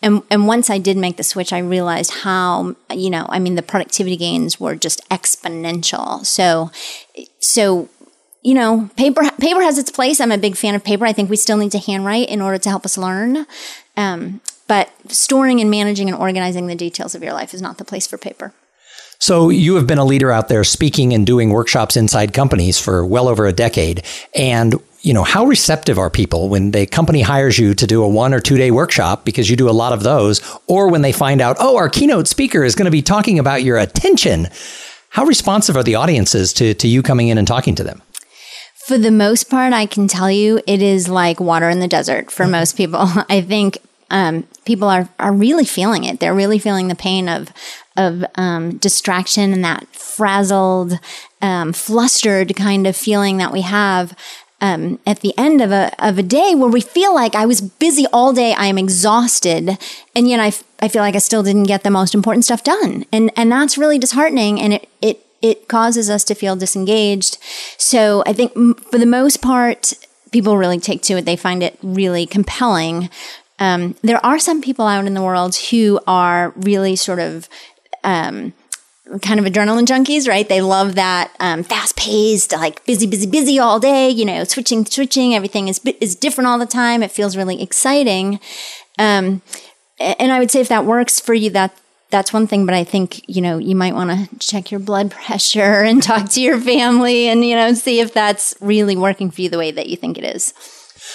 And 0.02 0.22
and 0.30 0.46
once 0.46 0.70
i 0.70 0.78
did 0.78 0.96
make 0.96 1.16
the 1.16 1.24
switch 1.24 1.52
i 1.52 1.58
realized 1.58 2.12
how 2.22 2.74
you 2.90 3.10
know, 3.10 3.26
I 3.28 3.38
mean, 3.38 3.54
the 3.54 3.62
productivity 3.62 4.16
gains 4.16 4.58
were 4.58 4.74
just 4.74 5.06
exponential. 5.08 6.24
So, 6.24 6.70
so, 7.38 7.88
you 8.42 8.54
know, 8.54 8.90
paper, 8.96 9.30
paper 9.38 9.62
has 9.62 9.78
its 9.78 9.90
place. 9.90 10.20
I'm 10.20 10.32
a 10.32 10.38
big 10.38 10.56
fan 10.56 10.74
of 10.74 10.84
paper. 10.84 11.04
I 11.04 11.12
think 11.12 11.28
we 11.28 11.36
still 11.36 11.56
need 11.56 11.72
to 11.72 11.78
handwrite 11.78 12.28
in 12.28 12.40
order 12.40 12.58
to 12.58 12.68
help 12.68 12.84
us 12.84 12.96
learn. 12.96 13.46
Um, 13.96 14.40
but 14.68 14.90
storing 15.08 15.60
and 15.60 15.70
managing 15.70 16.08
and 16.08 16.16
organizing 16.16 16.66
the 16.66 16.74
details 16.74 17.14
of 17.14 17.22
your 17.22 17.32
life 17.32 17.54
is 17.54 17.62
not 17.62 17.78
the 17.78 17.84
place 17.84 18.06
for 18.06 18.18
paper. 18.18 18.52
So 19.18 19.50
you 19.50 19.74
have 19.74 19.86
been 19.86 19.98
a 19.98 20.04
leader 20.04 20.30
out 20.30 20.48
there 20.48 20.64
speaking 20.64 21.12
and 21.12 21.26
doing 21.26 21.50
workshops 21.50 21.96
inside 21.96 22.32
companies 22.32 22.78
for 22.78 23.04
well 23.04 23.28
over 23.28 23.46
a 23.46 23.52
decade. 23.52 24.04
And 24.34 24.80
you 25.02 25.14
know, 25.14 25.22
how 25.22 25.46
receptive 25.46 25.98
are 25.98 26.10
people 26.10 26.48
when 26.48 26.72
the 26.72 26.86
company 26.86 27.22
hires 27.22 27.58
you 27.58 27.74
to 27.74 27.86
do 27.86 28.02
a 28.02 28.08
one 28.08 28.34
or 28.34 28.40
two 28.40 28.56
day 28.56 28.70
workshop 28.70 29.24
because 29.24 29.48
you 29.48 29.56
do 29.56 29.68
a 29.68 29.72
lot 29.72 29.92
of 29.92 30.02
those, 30.02 30.42
or 30.66 30.90
when 30.90 31.02
they 31.02 31.12
find 31.12 31.40
out, 31.40 31.56
oh, 31.60 31.76
our 31.76 31.88
keynote 31.88 32.26
speaker 32.26 32.64
is 32.64 32.74
going 32.74 32.84
to 32.84 32.90
be 32.90 33.02
talking 33.02 33.38
about 33.38 33.62
your 33.62 33.78
attention? 33.78 34.48
How 35.10 35.24
responsive 35.24 35.76
are 35.76 35.82
the 35.82 35.94
audiences 35.94 36.52
to, 36.54 36.74
to 36.74 36.88
you 36.88 37.02
coming 37.02 37.28
in 37.28 37.38
and 37.38 37.46
talking 37.46 37.74
to 37.76 37.84
them? 37.84 38.02
For 38.86 38.98
the 38.98 39.10
most 39.10 39.44
part, 39.44 39.72
I 39.72 39.86
can 39.86 40.08
tell 40.08 40.30
you 40.30 40.60
it 40.66 40.82
is 40.82 41.08
like 41.08 41.40
water 41.40 41.68
in 41.68 41.80
the 41.80 41.88
desert 41.88 42.30
for 42.30 42.46
most 42.46 42.76
people. 42.76 43.00
I 43.28 43.40
think 43.40 43.78
um, 44.10 44.46
people 44.64 44.88
are, 44.88 45.08
are 45.18 45.32
really 45.32 45.64
feeling 45.64 46.04
it. 46.04 46.20
They're 46.20 46.34
really 46.34 46.58
feeling 46.58 46.88
the 46.88 46.94
pain 46.94 47.28
of 47.28 47.52
of 47.98 48.24
um, 48.36 48.78
distraction 48.78 49.52
and 49.52 49.64
that 49.64 49.86
frazzled, 49.94 50.98
um, 51.42 51.72
flustered 51.72 52.56
kind 52.56 52.86
of 52.86 52.96
feeling 52.96 53.36
that 53.36 53.52
we 53.52 53.60
have 53.62 54.16
um, 54.60 54.98
at 55.06 55.20
the 55.20 55.34
end 55.38 55.60
of 55.60 55.70
a 55.70 55.92
of 56.04 56.18
a 56.18 56.22
day 56.22 56.54
where 56.54 56.68
we 56.68 56.80
feel 56.80 57.14
like 57.14 57.34
I 57.34 57.46
was 57.46 57.60
busy 57.60 58.06
all 58.12 58.32
day, 58.32 58.54
I 58.54 58.66
am 58.66 58.78
exhausted, 58.78 59.78
and 60.16 60.28
yet 60.28 60.40
I, 60.40 60.48
f- 60.48 60.64
I 60.80 60.88
feel 60.88 61.02
like 61.02 61.14
I 61.14 61.18
still 61.18 61.42
didn't 61.42 61.64
get 61.64 61.84
the 61.84 61.90
most 61.90 62.14
important 62.14 62.44
stuff 62.44 62.64
done, 62.64 63.04
and 63.12 63.30
and 63.36 63.52
that's 63.52 63.78
really 63.78 63.98
disheartening, 63.98 64.60
and 64.60 64.74
it 64.74 64.88
it 65.00 65.24
it 65.40 65.68
causes 65.68 66.10
us 66.10 66.24
to 66.24 66.34
feel 66.34 66.56
disengaged. 66.56 67.38
So 67.76 68.24
I 68.26 68.32
think 68.32 68.52
for 68.90 68.98
the 68.98 69.06
most 69.06 69.40
part, 69.40 69.92
people 70.32 70.56
really 70.56 70.80
take 70.80 71.02
to 71.02 71.18
it; 71.18 71.24
they 71.24 71.36
find 71.36 71.62
it 71.62 71.78
really 71.80 72.26
compelling. 72.26 73.10
Um, 73.60 73.94
there 74.02 74.24
are 74.24 74.38
some 74.38 74.60
people 74.60 74.86
out 74.86 75.06
in 75.06 75.14
the 75.14 75.22
world 75.22 75.54
who 75.70 76.00
are 76.06 76.52
really 76.56 76.96
sort 76.96 77.18
of 77.20 77.48
um, 78.04 78.52
kind 79.22 79.40
of 79.40 79.46
adrenaline 79.46 79.86
junkies, 79.86 80.28
right? 80.28 80.48
They 80.48 80.60
love 80.60 80.94
that 80.96 81.34
um, 81.40 81.62
fast 81.62 81.96
paced, 81.96 82.52
like 82.52 82.84
busy, 82.84 83.06
busy, 83.06 83.26
busy 83.26 83.58
all 83.58 83.80
day. 83.80 84.08
You 84.10 84.24
know, 84.24 84.44
switching, 84.44 84.84
switching. 84.84 85.34
Everything 85.34 85.68
is 85.68 85.80
is 86.00 86.14
different 86.14 86.48
all 86.48 86.58
the 86.58 86.66
time. 86.66 87.02
It 87.02 87.10
feels 87.10 87.36
really 87.36 87.62
exciting. 87.62 88.40
Um, 88.98 89.42
and 90.00 90.32
I 90.32 90.38
would 90.38 90.50
say 90.50 90.60
if 90.60 90.68
that 90.68 90.84
works 90.84 91.18
for 91.18 91.34
you, 91.34 91.50
that 91.50 91.76
that's 92.10 92.32
one 92.32 92.46
thing, 92.46 92.64
but 92.64 92.74
I 92.74 92.84
think, 92.84 93.28
you 93.28 93.42
know, 93.42 93.58
you 93.58 93.76
might 93.76 93.94
want 93.94 94.10
to 94.10 94.38
check 94.38 94.70
your 94.70 94.80
blood 94.80 95.10
pressure 95.26 95.82
and 95.82 96.02
talk 96.02 96.30
to 96.30 96.40
your 96.40 96.58
family 96.60 97.28
and, 97.28 97.44
you 97.44 97.54
know, 97.54 97.74
see 97.74 98.00
if 98.00 98.14
that's 98.14 98.54
really 98.60 98.96
working 98.96 99.30
for 99.30 99.42
you 99.42 99.48
the 99.48 99.58
way 99.58 99.70
that 99.70 99.88
you 99.88 99.96
think 99.96 100.18
it 100.18 100.24
is. 100.24 100.54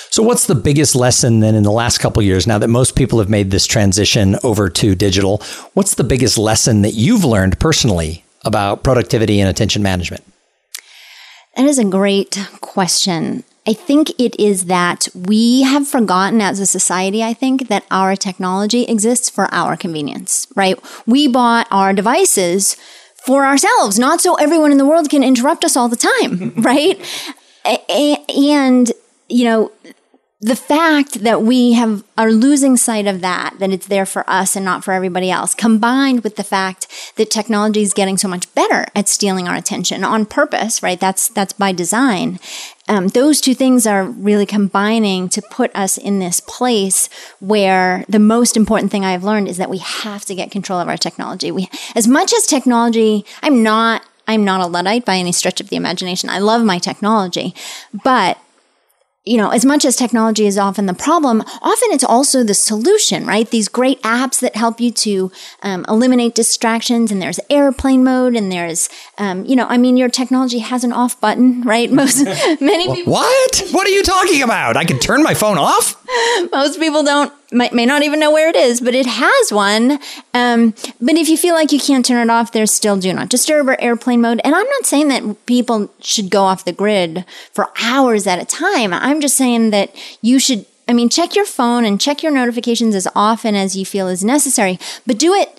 So, 0.09 0.23
what's 0.23 0.47
the 0.47 0.55
biggest 0.55 0.95
lesson 0.95 1.39
then 1.39 1.55
in 1.55 1.63
the 1.63 1.71
last 1.71 1.99
couple 1.99 2.21
years 2.21 2.47
now 2.47 2.57
that 2.57 2.67
most 2.67 2.95
people 2.95 3.19
have 3.19 3.29
made 3.29 3.51
this 3.51 3.65
transition 3.65 4.37
over 4.43 4.69
to 4.69 4.95
digital? 4.95 5.41
What's 5.73 5.95
the 5.95 6.03
biggest 6.03 6.37
lesson 6.37 6.81
that 6.81 6.93
you've 6.93 7.23
learned 7.23 7.59
personally 7.59 8.23
about 8.45 8.83
productivity 8.83 9.39
and 9.39 9.49
attention 9.49 9.83
management? 9.83 10.23
That 11.55 11.65
is 11.65 11.77
a 11.77 11.85
great 11.85 12.47
question. 12.61 13.43
I 13.65 13.73
think 13.73 14.09
it 14.19 14.37
is 14.39 14.65
that 14.65 15.07
we 15.15 15.61
have 15.61 15.87
forgotten 15.87 16.41
as 16.41 16.59
a 16.59 16.65
society, 16.65 17.23
I 17.23 17.33
think, 17.33 17.69
that 17.69 17.85
our 17.89 18.15
technology 18.15 18.83
exists 18.83 19.29
for 19.29 19.47
our 19.53 19.77
convenience, 19.77 20.47
right? 20.55 20.77
We 21.05 21.27
bought 21.27 21.67
our 21.71 21.93
devices 21.93 22.75
for 23.25 23.45
ourselves, 23.45 23.97
not 23.97 24.19
so 24.19 24.35
everyone 24.35 24.73
in 24.73 24.77
the 24.77 24.85
world 24.85 25.09
can 25.09 25.23
interrupt 25.23 25.63
us 25.63 25.77
all 25.77 25.87
the 25.87 25.95
time, 25.95 26.53
right? 26.57 26.99
And, 28.27 28.91
you 29.33 29.45
know, 29.45 29.71
the 30.39 30.55
fact 30.57 31.23
that 31.23 31.41
we 31.41 31.71
have 31.71 32.03
are 32.17 32.29
losing 32.29 32.75
sight 32.75 33.07
of 33.07 33.21
that 33.21 33.55
that 33.59 33.71
it's 33.71 33.87
there 33.87 34.05
for 34.05 34.29
us 34.29 34.57
and 34.57 34.65
not 34.65 34.83
for 34.83 34.91
everybody 34.91 35.31
else 35.31 35.55
combined 35.55 36.21
with 36.21 36.35
the 36.35 36.43
fact 36.43 36.85
that 37.15 37.31
technology 37.31 37.81
is 37.81 37.93
getting 37.93 38.17
so 38.17 38.27
much 38.27 38.53
better 38.53 38.85
at 38.93 39.07
stealing 39.07 39.47
our 39.47 39.55
attention 39.55 40.03
on 40.03 40.25
purpose 40.25 40.83
right? 40.83 40.99
That's 40.99 41.29
that's 41.29 41.53
by 41.53 41.71
design. 41.71 42.39
Um, 42.89 43.07
those 43.07 43.39
two 43.39 43.55
things 43.55 43.87
are 43.87 44.03
really 44.03 44.45
combining 44.45 45.29
to 45.29 45.41
put 45.41 45.73
us 45.73 45.97
in 45.97 46.19
this 46.19 46.41
place 46.41 47.07
where 47.39 48.03
the 48.09 48.19
most 48.19 48.57
important 48.57 48.91
thing 48.91 49.05
i've 49.05 49.23
learned 49.23 49.47
is 49.47 49.55
that 49.57 49.69
we 49.69 49.77
have 49.77 50.25
to 50.25 50.35
get 50.35 50.51
control 50.51 50.79
of 50.79 50.89
our 50.89 50.97
technology. 50.97 51.51
We 51.51 51.69
as 51.95 52.05
much 52.05 52.33
as 52.33 52.45
technology 52.45 53.25
i'm 53.41 53.63
not 53.63 54.05
i'm 54.27 54.43
not 54.43 54.59
a 54.59 54.67
luddite 54.67 55.05
by 55.05 55.15
any 55.15 55.31
stretch 55.31 55.61
of 55.61 55.69
the 55.69 55.77
imagination. 55.77 56.29
I 56.29 56.39
love 56.39 56.65
my 56.65 56.79
technology 56.79 57.55
but 58.03 58.37
you 59.25 59.37
know, 59.37 59.51
as 59.51 59.63
much 59.63 59.85
as 59.85 59.95
technology 59.95 60.45
is 60.45 60.57
often 60.57 60.85
the 60.85 60.93
problem, 60.93 61.41
often 61.61 61.89
it's 61.91 62.03
also 62.03 62.43
the 62.43 62.53
solution, 62.53 63.25
right? 63.25 63.49
These 63.49 63.69
great 63.69 64.01
apps 64.01 64.41
that 64.41 64.55
help 64.57 64.81
you 64.81 64.91
to 64.91 65.31
um, 65.61 65.85
eliminate 65.87 66.35
distractions, 66.35 67.09
and 67.09 67.21
there's 67.21 67.39
airplane 67.49 68.03
mode, 68.03 68.35
and 68.35 68.51
there's, 68.51 68.89
um, 69.17 69.45
you 69.45 69.55
know, 69.55 69.65
I 69.67 69.77
mean, 69.77 69.95
your 69.95 70.09
technology 70.09 70.59
has 70.59 70.83
an 70.83 70.91
off 70.91 71.19
button, 71.21 71.61
right? 71.65 71.89
Most, 71.89 72.25
many 72.59 72.93
people. 72.93 73.13
What? 73.13 73.63
What 73.71 73.87
are 73.87 73.91
you 73.91 74.03
talking 74.03 74.41
about? 74.41 74.75
I 74.75 74.83
can 74.83 74.99
turn 74.99 75.23
my 75.23 75.33
phone 75.33 75.57
off? 75.57 76.03
Most 76.51 76.79
people 76.79 77.03
don't 77.03 77.31
may, 77.53 77.69
may 77.71 77.85
not 77.85 78.03
even 78.03 78.19
know 78.19 78.31
where 78.31 78.49
it 78.49 78.55
is, 78.55 78.81
but 78.81 78.95
it 78.95 79.05
has 79.05 79.51
one. 79.51 79.99
Um, 80.33 80.73
but 80.99 81.15
if 81.15 81.29
you 81.29 81.37
feel 81.37 81.55
like 81.55 81.71
you 81.71 81.79
can't 81.79 82.05
turn 82.05 82.27
it 82.27 82.31
off, 82.31 82.51
there's 82.51 82.71
still 82.71 82.97
do 82.97 83.13
not 83.13 83.29
disturb 83.29 83.69
or 83.69 83.79
airplane 83.79 84.21
mode. 84.21 84.41
And 84.43 84.55
I'm 84.55 84.67
not 84.67 84.85
saying 84.85 85.07
that 85.09 85.45
people 85.45 85.93
should 85.99 86.29
go 86.29 86.43
off 86.43 86.65
the 86.65 86.73
grid 86.73 87.25
for 87.51 87.69
hours 87.81 88.27
at 88.27 88.41
a 88.41 88.45
time. 88.45 88.93
I'm 88.93 89.21
just 89.21 89.37
saying 89.37 89.69
that 89.71 89.95
you 90.21 90.39
should, 90.39 90.65
I 90.87 90.93
mean, 90.93 91.09
check 91.09 91.35
your 91.35 91.45
phone 91.45 91.85
and 91.85 92.01
check 92.01 92.23
your 92.23 92.31
notifications 92.31 92.95
as 92.95 93.07
often 93.15 93.55
as 93.55 93.77
you 93.77 93.85
feel 93.85 94.07
is 94.07 94.23
necessary, 94.23 94.79
but 95.05 95.17
do 95.17 95.33
it 95.33 95.57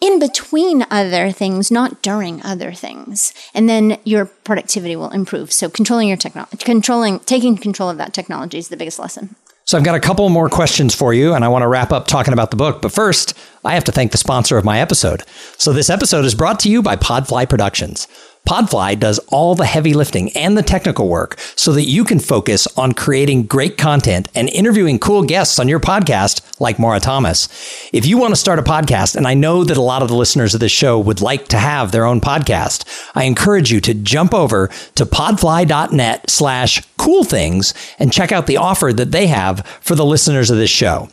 in 0.00 0.18
between 0.18 0.86
other 0.90 1.30
things, 1.30 1.70
not 1.70 2.02
during 2.02 2.42
other 2.42 2.72
things. 2.72 3.34
And 3.54 3.68
then 3.68 3.98
your 4.04 4.24
productivity 4.24 4.96
will 4.96 5.10
improve. 5.10 5.52
So 5.52 5.68
controlling 5.68 6.08
your 6.08 6.16
technology, 6.16 6.56
controlling, 6.56 7.20
taking 7.20 7.56
control 7.56 7.90
of 7.90 7.98
that 7.98 8.14
technology 8.14 8.58
is 8.58 8.68
the 8.68 8.78
biggest 8.78 8.98
lesson. 8.98 9.36
So 9.64 9.78
I've 9.78 9.84
got 9.84 9.94
a 9.94 10.00
couple 10.00 10.28
more 10.30 10.48
questions 10.48 10.94
for 10.94 11.14
you, 11.14 11.34
and 11.34 11.44
I 11.44 11.48
want 11.48 11.62
to 11.62 11.68
wrap 11.68 11.92
up 11.92 12.06
talking 12.06 12.32
about 12.32 12.50
the 12.50 12.56
book. 12.56 12.82
But 12.82 12.92
first, 12.92 13.38
I 13.64 13.74
have 13.74 13.84
to 13.84 13.92
thank 13.92 14.12
the 14.12 14.18
sponsor 14.18 14.58
of 14.58 14.64
my 14.64 14.80
episode. 14.80 15.22
So 15.58 15.72
this 15.72 15.90
episode 15.90 16.24
is 16.24 16.34
brought 16.34 16.58
to 16.60 16.70
you 16.70 16.82
by 16.82 16.96
Podfly 16.96 17.48
Productions. 17.48 18.08
Podfly 18.48 18.98
does 18.98 19.18
all 19.28 19.54
the 19.54 19.66
heavy 19.66 19.94
lifting 19.94 20.36
and 20.36 20.56
the 20.56 20.62
technical 20.62 21.08
work 21.08 21.38
so 21.54 21.72
that 21.72 21.84
you 21.84 22.04
can 22.04 22.18
focus 22.18 22.66
on 22.76 22.92
creating 22.92 23.44
great 23.44 23.78
content 23.78 24.28
and 24.34 24.48
interviewing 24.48 24.98
cool 24.98 25.22
guests 25.22 25.58
on 25.58 25.68
your 25.68 25.80
podcast 25.80 26.42
like 26.60 26.78
Maura 26.78 27.00
Thomas. 27.00 27.48
If 27.92 28.06
you 28.06 28.18
want 28.18 28.32
to 28.32 28.40
start 28.40 28.58
a 28.58 28.62
podcast, 28.62 29.14
and 29.14 29.26
I 29.26 29.34
know 29.34 29.62
that 29.64 29.76
a 29.76 29.82
lot 29.82 30.02
of 30.02 30.08
the 30.08 30.16
listeners 30.16 30.54
of 30.54 30.60
this 30.60 30.72
show 30.72 30.98
would 30.98 31.20
like 31.20 31.48
to 31.48 31.58
have 31.58 31.92
their 31.92 32.04
own 32.04 32.20
podcast, 32.20 32.84
I 33.14 33.24
encourage 33.24 33.70
you 33.70 33.80
to 33.82 33.94
jump 33.94 34.34
over 34.34 34.68
to 34.96 35.06
podfly.net 35.06 36.28
slash 36.28 36.82
cool 36.96 37.24
things 37.24 37.74
and 37.98 38.12
check 38.12 38.32
out 38.32 38.46
the 38.46 38.56
offer 38.56 38.92
that 38.92 39.12
they 39.12 39.28
have 39.28 39.66
for 39.80 39.94
the 39.94 40.04
listeners 40.04 40.50
of 40.50 40.56
this 40.56 40.70
show. 40.70 41.08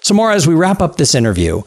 So, 0.00 0.12
Maura, 0.12 0.34
as 0.34 0.46
we 0.46 0.54
wrap 0.54 0.82
up 0.82 0.96
this 0.96 1.14
interview, 1.14 1.62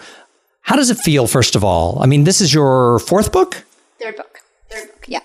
how 0.62 0.76
does 0.76 0.90
it 0.90 0.98
feel, 0.98 1.28
first 1.28 1.56
of 1.56 1.64
all? 1.64 1.98
I 2.02 2.06
mean, 2.06 2.24
this 2.24 2.40
is 2.40 2.54
your 2.54 3.00
fourth 3.00 3.32
book? 3.32 3.64
Third 4.00 4.18
book. 4.18 4.37
Third 4.70 4.88
book, 4.88 5.06
yeah. 5.08 5.22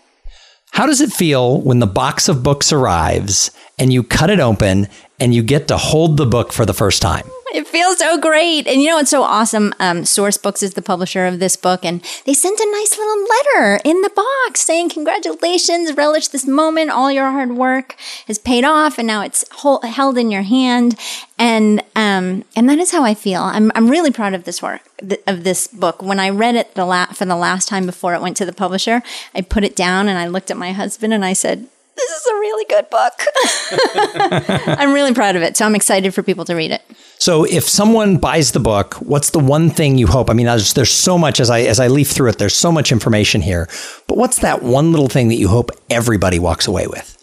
How 0.71 0.87
does 0.87 1.01
it 1.01 1.13
feel 1.13 1.61
when 1.61 1.81
the 1.81 1.87
box 1.87 2.29
of 2.29 2.43
books 2.43 2.73
arrives 2.73 3.51
and 3.79 3.93
you 3.93 4.03
cut 4.03 4.31
it 4.31 4.41
open 4.41 4.89
and 5.21 5.35
you 5.35 5.43
get 5.43 5.69
to 5.69 5.77
hold 5.77 6.17
the 6.17 6.27
book 6.27 6.53
for 6.53 6.65
the 6.65 6.75
first 6.75 7.03
time? 7.03 7.29
It 7.53 7.69
feels 7.69 7.99
so 7.99 8.19
great. 8.19 8.67
And 8.67 8.81
you 8.81 8.89
know 8.89 8.97
what's 8.97 9.11
so 9.11 9.23
awesome? 9.23 9.75
Um, 9.79 10.03
Sourcebooks 10.03 10.63
is 10.63 10.73
the 10.73 10.81
publisher 10.81 11.27
of 11.27 11.39
this 11.39 11.55
book, 11.55 11.85
and 11.85 12.01
they 12.25 12.33
sent 12.33 12.59
a 12.59 12.71
nice 12.73 12.97
little 12.97 13.27
letter 13.29 13.81
in 13.85 14.01
the 14.01 14.09
box 14.09 14.61
saying, 14.61 14.89
Congratulations, 14.89 15.95
relish 15.95 16.29
this 16.29 16.47
moment. 16.47 16.91
All 16.91 17.13
your 17.13 17.31
hard 17.31 17.53
work 17.53 17.97
has 18.27 18.39
paid 18.39 18.65
off, 18.65 18.97
and 18.97 19.07
now 19.07 19.23
it's 19.23 19.45
hold, 19.53 19.85
held 19.85 20.17
in 20.17 20.31
your 20.31 20.43
hand. 20.43 20.99
And 21.39 21.83
um, 21.95 22.45
and 22.57 22.71
that 22.71 22.79
is 22.79 22.91
how 22.91 23.05
I 23.05 23.13
feel. 23.13 23.43
I'm, 23.43 23.71
I'm 23.75 23.91
really 23.91 24.11
proud 24.11 24.33
of 24.33 24.45
this 24.45 24.63
work, 24.63 24.81
th- 25.07 25.21
of 25.27 25.45
this 25.45 25.67
book. 25.67 26.01
When 26.01 26.19
I 26.19 26.31
read 26.31 26.55
it 26.55 26.75
the 26.75 26.87
la- 26.87 27.07
for 27.07 27.27
the 27.27 27.37
last 27.37 27.69
time 27.69 27.85
before 27.85 28.15
it 28.15 28.23
went 28.23 28.39
to 28.39 28.47
the 28.47 28.55
publisher, 28.55 29.03
I 29.35 29.43
put 29.43 29.63
it 29.63 29.77
down 29.77 30.09
and 30.09 30.19
I 30.19 30.27
looked 30.27 30.51
at 30.51 30.57
my 30.57 30.73
husband 30.73 31.13
and 31.13 31.23
I 31.23 31.35
said, 31.35 31.69
this 32.09 32.21
is 32.21 32.27
a 32.27 32.35
really 32.35 32.65
good 32.67 32.91
book. 32.91 34.79
I'm 34.79 34.93
really 34.93 35.15
proud 35.15 35.37
of 35.37 35.43
it. 35.43 35.57
So 35.57 35.65
I'm 35.65 35.75
excited 35.75 36.15
for 36.15 36.23
people 36.23 36.45
to 36.47 36.55
read 36.55 36.71
it. 36.71 36.83
So 37.19 37.45
if 37.45 37.69
someone 37.69 38.17
buys 38.17 38.53
the 38.53 38.61
book, 38.61 38.95
what's 38.95 39.31
the 39.31 39.39
one 39.39 39.71
thing 39.71 39.97
you 39.97 40.09
hope? 40.09 40.29
I 40.29 40.33
mean, 40.33 40.47
there's, 40.47 40.73
there's 40.73 40.91
so 40.91 41.17
much 41.17 41.39
as 41.39 41.51
I 41.51 41.61
as 41.61 41.79
I 41.79 41.87
leaf 41.87 42.11
through 42.11 42.31
it. 42.31 42.39
There's 42.39 42.57
so 42.57 42.73
much 42.73 42.91
information 42.91 43.43
here, 43.43 43.69
but 44.09 44.17
what's 44.19 44.41
that 44.41 44.63
one 44.63 44.91
little 44.91 45.09
thing 45.09 45.29
that 45.29 45.37
you 45.37 45.49
hope 45.49 45.71
everybody 45.89 46.39
walks 46.39 46.67
away 46.67 46.87
with? 46.87 47.17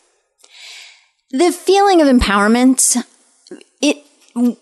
The 1.32 1.52
feeling 1.52 2.02
of 2.02 2.08
empowerment. 2.08 3.04
It 3.82 3.98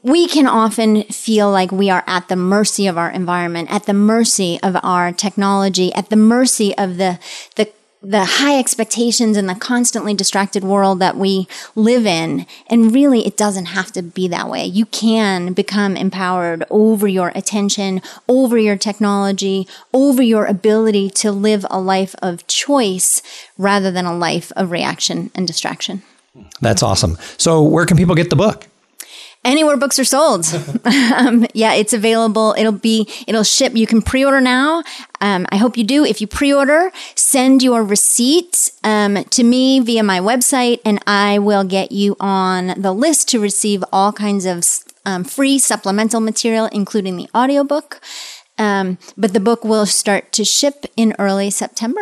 we 0.02 0.28
can 0.28 0.48
often 0.48 1.04
feel 1.04 1.52
like 1.52 1.72
we 1.72 1.90
are 1.90 2.04
at 2.08 2.30
the 2.30 2.36
mercy 2.36 2.88
of 2.88 2.98
our 2.98 3.12
environment, 3.12 3.72
at 3.72 3.86
the 3.86 3.94
mercy 3.94 4.60
of 4.64 4.76
our 4.82 5.12
technology, 5.12 5.94
at 5.94 6.10
the 6.10 6.16
mercy 6.16 6.76
of 6.78 6.98
the 6.98 7.20
the 7.58 7.72
the 8.02 8.26
high 8.26 8.58
expectations 8.58 9.38
and 9.38 9.50
the 9.50 9.56
constantly 9.56 10.14
distracted 10.14 10.64
world 10.64 11.00
that 11.00 11.18
we 11.18 11.48
live 11.76 12.06
in. 12.06 12.46
And 12.70 12.94
really, 12.94 13.26
it 13.26 13.36
doesn't 13.36 13.68
have 13.68 13.92
to 13.94 14.02
be 14.02 14.28
that 14.28 14.50
way. 14.50 14.66
You 14.66 14.86
can 14.86 15.54
become 15.54 15.98
empowered 15.98 16.64
over 16.70 17.08
your 17.08 17.32
attention, 17.34 18.02
over 18.28 18.58
your 18.58 18.78
technology, 18.78 19.68
over 19.94 20.22
your 20.22 20.46
ability 20.46 21.10
to 21.12 21.32
live 21.32 21.66
a 21.70 21.80
life 21.80 22.16
of 22.22 22.46
choice 22.48 23.22
rather 23.58 23.92
than 23.92 24.06
a 24.06 24.16
life 24.16 24.52
of 24.56 24.72
reaction 24.72 25.32
and 25.34 25.48
distraction. 25.48 26.04
That's 26.62 26.84
awesome. 26.84 27.18
So, 27.38 27.64
where 27.64 27.86
can 27.86 27.98
people 27.98 28.14
get 28.14 28.30
the 28.30 28.36
book? 28.36 28.68
anywhere 29.48 29.78
books 29.78 29.98
are 29.98 30.06
sold. 30.06 30.46
um, 30.86 31.48
yeah, 31.54 31.74
it's 31.74 31.94
available. 31.94 32.54
It'll 32.58 32.72
be, 32.72 33.08
it'll 33.26 33.44
ship. 33.44 33.76
You 33.76 33.88
can 33.88 34.02
pre-order 34.02 34.42
now. 34.42 34.84
Um, 35.22 35.46
I 35.50 35.58
hope 35.58 35.78
you 35.78 35.84
do. 35.84 36.06
If 36.06 36.22
you 36.22 36.28
pre-order, 36.28 36.92
send 37.16 37.64
your 37.64 37.84
receipt 37.84 38.72
um, 38.84 39.24
to 39.24 39.44
me 39.44 39.80
via 39.80 40.04
my 40.04 40.20
website, 40.20 40.80
and 40.86 41.00
I 41.08 41.40
will 41.40 41.64
get 41.64 41.92
you 41.92 42.16
on 42.20 42.80
the 42.80 42.94
list 42.94 43.30
to 43.30 43.40
receive 43.40 43.84
all 43.92 44.14
kinds 44.14 44.46
of 44.46 44.64
um, 45.06 45.24
free 45.24 45.58
supplemental 45.58 46.20
material, 46.20 46.66
including 46.72 47.18
the 47.18 47.30
audiobook. 47.34 48.02
Um, 48.58 48.98
but 49.16 49.34
the 49.34 49.40
book 49.40 49.64
will 49.64 49.86
start 49.86 50.32
to 50.34 50.44
ship 50.44 50.86
in 50.96 51.16
early 51.20 51.50
September. 51.50 52.02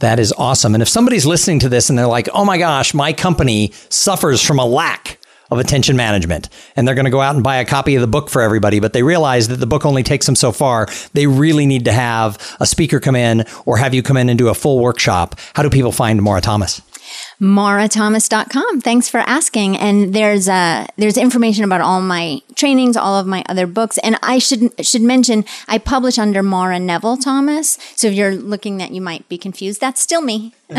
That 0.00 0.18
is 0.18 0.32
awesome. 0.32 0.74
And 0.74 0.82
if 0.82 0.88
somebody's 0.88 1.26
listening 1.26 1.58
to 1.60 1.68
this 1.68 1.90
and 1.90 1.98
they're 1.98 2.06
like, 2.06 2.28
oh 2.32 2.44
my 2.44 2.56
gosh, 2.56 2.94
my 2.94 3.12
company 3.12 3.72
suffers 3.90 4.42
from 4.42 4.58
a 4.58 4.64
lack 4.64 5.18
of 5.50 5.58
attention 5.58 5.96
management. 5.96 6.48
And 6.76 6.86
they're 6.86 6.94
going 6.94 7.04
to 7.04 7.10
go 7.10 7.20
out 7.20 7.34
and 7.34 7.44
buy 7.44 7.56
a 7.56 7.64
copy 7.64 7.94
of 7.94 8.00
the 8.00 8.06
book 8.06 8.30
for 8.30 8.42
everybody, 8.42 8.80
but 8.80 8.92
they 8.92 9.02
realize 9.02 9.48
that 9.48 9.56
the 9.56 9.66
book 9.66 9.84
only 9.84 10.02
takes 10.02 10.26
them 10.26 10.36
so 10.36 10.52
far. 10.52 10.86
They 11.12 11.26
really 11.26 11.66
need 11.66 11.84
to 11.86 11.92
have 11.92 12.38
a 12.60 12.66
speaker 12.66 13.00
come 13.00 13.16
in 13.16 13.44
or 13.66 13.76
have 13.78 13.94
you 13.94 14.02
come 14.02 14.16
in 14.16 14.28
and 14.28 14.38
do 14.38 14.48
a 14.48 14.54
full 14.54 14.78
workshop. 14.78 15.38
How 15.54 15.62
do 15.62 15.70
people 15.70 15.92
find 15.92 16.22
Maura 16.22 16.40
Thomas? 16.40 16.82
maurathomas.com. 17.40 18.80
Thanks 18.80 19.08
for 19.08 19.18
asking. 19.20 19.76
And 19.76 20.14
there's 20.14 20.48
uh, 20.48 20.86
there's 20.96 21.16
information 21.16 21.64
about 21.64 21.80
all 21.80 22.00
my 22.00 22.40
trainings, 22.54 22.96
all 22.96 23.18
of 23.18 23.26
my 23.26 23.44
other 23.48 23.66
books. 23.66 23.98
And 23.98 24.16
I 24.22 24.38
should 24.38 24.72
should 24.84 25.02
mention 25.02 25.44
I 25.68 25.78
publish 25.78 26.18
under 26.18 26.42
Maura 26.42 26.78
Neville 26.78 27.16
Thomas. 27.16 27.78
So 27.96 28.08
if 28.08 28.14
you're 28.14 28.34
looking 28.34 28.76
that 28.78 28.92
you 28.92 29.00
might 29.00 29.28
be 29.28 29.38
confused, 29.38 29.80
that's 29.80 30.00
still 30.00 30.22
me. 30.22 30.54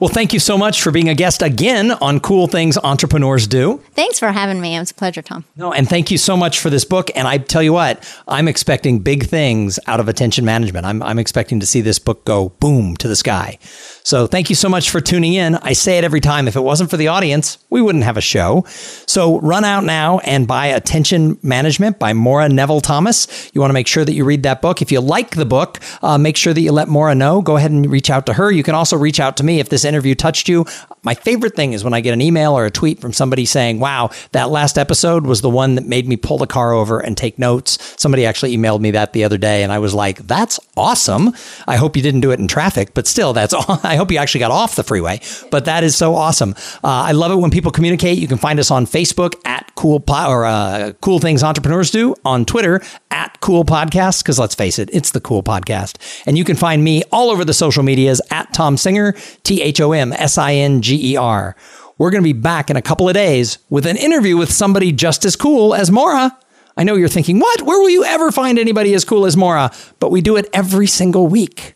Well, 0.00 0.08
thank 0.10 0.32
you 0.32 0.40
so 0.40 0.58
much 0.58 0.82
for 0.82 0.90
being 0.90 1.08
a 1.08 1.14
guest 1.14 1.40
again 1.40 1.92
on 1.92 2.18
Cool 2.18 2.48
Things 2.48 2.76
Entrepreneurs 2.76 3.46
Do. 3.46 3.80
Thanks 3.92 4.18
for 4.18 4.32
having 4.32 4.60
me. 4.60 4.74
It 4.74 4.80
was 4.80 4.90
a 4.90 4.94
pleasure, 4.94 5.22
Tom. 5.22 5.44
No, 5.54 5.72
and 5.72 5.88
thank 5.88 6.10
you 6.10 6.18
so 6.18 6.36
much 6.36 6.58
for 6.58 6.68
this 6.68 6.84
book. 6.84 7.10
And 7.14 7.28
I 7.28 7.38
tell 7.38 7.62
you 7.62 7.72
what, 7.72 8.02
I'm 8.26 8.48
expecting 8.48 8.98
big 8.98 9.26
things 9.26 9.78
out 9.86 10.00
of 10.00 10.08
attention 10.08 10.44
management. 10.44 10.84
I'm, 10.84 11.00
I'm 11.00 11.20
expecting 11.20 11.60
to 11.60 11.66
see 11.66 11.80
this 11.80 12.00
book 12.00 12.24
go 12.24 12.48
boom 12.48 12.96
to 12.96 13.06
the 13.08 13.14
sky. 13.14 13.58
So 14.02 14.26
thank 14.26 14.50
you 14.50 14.56
so 14.56 14.68
much 14.68 14.90
for 14.90 15.00
tuning 15.00 15.34
in. 15.34 15.54
I 15.56 15.74
say 15.74 15.96
it 15.96 16.04
every 16.04 16.20
time. 16.20 16.48
If 16.48 16.56
it 16.56 16.60
wasn't 16.60 16.90
for 16.90 16.96
the 16.96 17.08
audience, 17.08 17.58
we 17.70 17.80
wouldn't 17.80 18.04
have 18.04 18.16
a 18.16 18.20
show. 18.20 18.64
So 19.06 19.38
run 19.40 19.64
out 19.64 19.84
now 19.84 20.18
and 20.20 20.48
buy 20.48 20.66
Attention 20.66 21.38
Management 21.42 22.00
by 22.00 22.12
Maura 22.14 22.48
Neville 22.48 22.80
Thomas. 22.80 23.50
You 23.54 23.60
want 23.60 23.70
to 23.70 23.74
make 23.74 23.86
sure 23.86 24.04
that 24.04 24.12
you 24.12 24.24
read 24.24 24.42
that 24.42 24.60
book. 24.60 24.82
If 24.82 24.90
you 24.90 25.00
like 25.00 25.36
the 25.36 25.46
book, 25.46 25.78
uh, 26.02 26.18
make 26.18 26.36
sure 26.36 26.52
that 26.52 26.60
you 26.60 26.72
let 26.72 26.88
Maura 26.88 27.14
know. 27.14 27.40
Go 27.40 27.56
ahead 27.56 27.70
and 27.70 27.88
reach 27.88 28.10
out 28.10 28.26
to 28.26 28.32
her. 28.34 28.50
You 28.50 28.64
can 28.64 28.74
also 28.74 28.96
reach 28.96 29.20
out 29.20 29.36
to 29.36 29.44
me 29.44 29.60
if 29.60 29.68
this 29.68 29.83
interview 29.84 30.14
touched 30.14 30.48
you. 30.48 30.66
My 31.02 31.14
favorite 31.14 31.54
thing 31.54 31.72
is 31.72 31.84
when 31.84 31.94
I 31.94 32.00
get 32.00 32.12
an 32.12 32.22
email 32.22 32.56
or 32.56 32.64
a 32.64 32.70
tweet 32.70 33.00
from 33.00 33.12
somebody 33.12 33.44
saying, 33.44 33.78
wow, 33.78 34.10
that 34.32 34.50
last 34.50 34.78
episode 34.78 35.26
was 35.26 35.40
the 35.42 35.50
one 35.50 35.74
that 35.74 35.86
made 35.86 36.08
me 36.08 36.16
pull 36.16 36.38
the 36.38 36.46
car 36.46 36.72
over 36.72 36.98
and 36.98 37.16
take 37.16 37.38
notes. 37.38 37.94
Somebody 38.00 38.24
actually 38.24 38.56
emailed 38.56 38.80
me 38.80 38.90
that 38.92 39.12
the 39.12 39.24
other 39.24 39.38
day, 39.38 39.62
and 39.62 39.72
I 39.72 39.78
was 39.78 39.94
like, 39.94 40.26
that's 40.26 40.58
awesome. 40.76 41.34
I 41.66 41.76
hope 41.76 41.96
you 41.96 42.02
didn't 42.02 42.20
do 42.20 42.30
it 42.30 42.40
in 42.40 42.48
traffic, 42.48 42.94
but 42.94 43.06
still, 43.06 43.32
that's 43.32 43.52
all. 43.54 43.80
I 43.82 43.96
hope 43.96 44.10
you 44.10 44.18
actually 44.18 44.40
got 44.40 44.50
off 44.50 44.76
the 44.76 44.84
freeway. 44.84 45.20
But 45.50 45.66
that 45.66 45.84
is 45.84 45.96
so 45.96 46.14
awesome. 46.14 46.54
Uh, 46.82 46.88
I 46.88 47.12
love 47.12 47.32
it 47.32 47.36
when 47.36 47.50
people 47.50 47.70
communicate. 47.70 48.18
You 48.18 48.28
can 48.28 48.38
find 48.38 48.58
us 48.58 48.70
on 48.70 48.86
Facebook 48.86 49.34
at 49.44 49.74
Cool 49.74 50.00
po- 50.00 50.28
or 50.28 50.44
uh, 50.44 50.92
Cool 51.00 51.18
Things 51.18 51.42
Entrepreneurs 51.42 51.90
Do, 51.90 52.14
on 52.24 52.44
Twitter 52.44 52.80
at 53.10 53.40
Cool 53.40 53.64
Podcast, 53.64 54.22
because 54.22 54.38
let's 54.38 54.54
face 54.54 54.78
it, 54.78 54.88
it's 54.92 55.10
the 55.10 55.20
Cool 55.20 55.42
Podcast. 55.42 55.98
And 56.26 56.38
you 56.38 56.44
can 56.44 56.56
find 56.56 56.82
me 56.82 57.02
all 57.12 57.30
over 57.30 57.44
the 57.44 57.52
social 57.52 57.82
medias 57.82 58.20
at 58.30 58.52
Tom 58.54 58.76
Singer, 58.76 59.12
T 59.42 59.62
H 59.62 59.73
O 59.80 59.92
M 59.92 60.12
S 60.12 60.38
I 60.38 60.54
N 60.54 60.82
G 60.82 61.12
E 61.12 61.16
R. 61.16 61.56
We're 61.98 62.10
going 62.10 62.22
to 62.22 62.32
be 62.32 62.38
back 62.38 62.70
in 62.70 62.76
a 62.76 62.82
couple 62.82 63.08
of 63.08 63.14
days 63.14 63.58
with 63.70 63.86
an 63.86 63.96
interview 63.96 64.36
with 64.36 64.52
somebody 64.52 64.92
just 64.92 65.24
as 65.24 65.36
cool 65.36 65.74
as 65.74 65.90
Maura. 65.90 66.36
I 66.76 66.84
know 66.84 66.96
you're 66.96 67.08
thinking, 67.08 67.38
what? 67.38 67.62
Where 67.62 67.80
will 67.80 67.90
you 67.90 68.04
ever 68.04 68.32
find 68.32 68.58
anybody 68.58 68.94
as 68.94 69.04
cool 69.04 69.26
as 69.26 69.36
Maura? 69.36 69.70
But 70.00 70.10
we 70.10 70.20
do 70.20 70.36
it 70.36 70.48
every 70.52 70.86
single 70.86 71.28
week. 71.28 71.74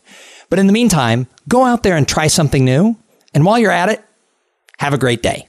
But 0.49 0.59
in 0.59 0.67
the 0.67 0.73
meantime, 0.73 1.27
go 1.47 1.63
out 1.63 1.83
there 1.83 1.95
and 1.95 2.07
try 2.07 2.27
something 2.27 2.65
new. 2.65 2.97
And 3.33 3.45
while 3.45 3.59
you're 3.59 3.71
at 3.71 3.89
it, 3.89 4.03
have 4.77 4.93
a 4.93 4.97
great 4.97 5.21
day. 5.21 5.48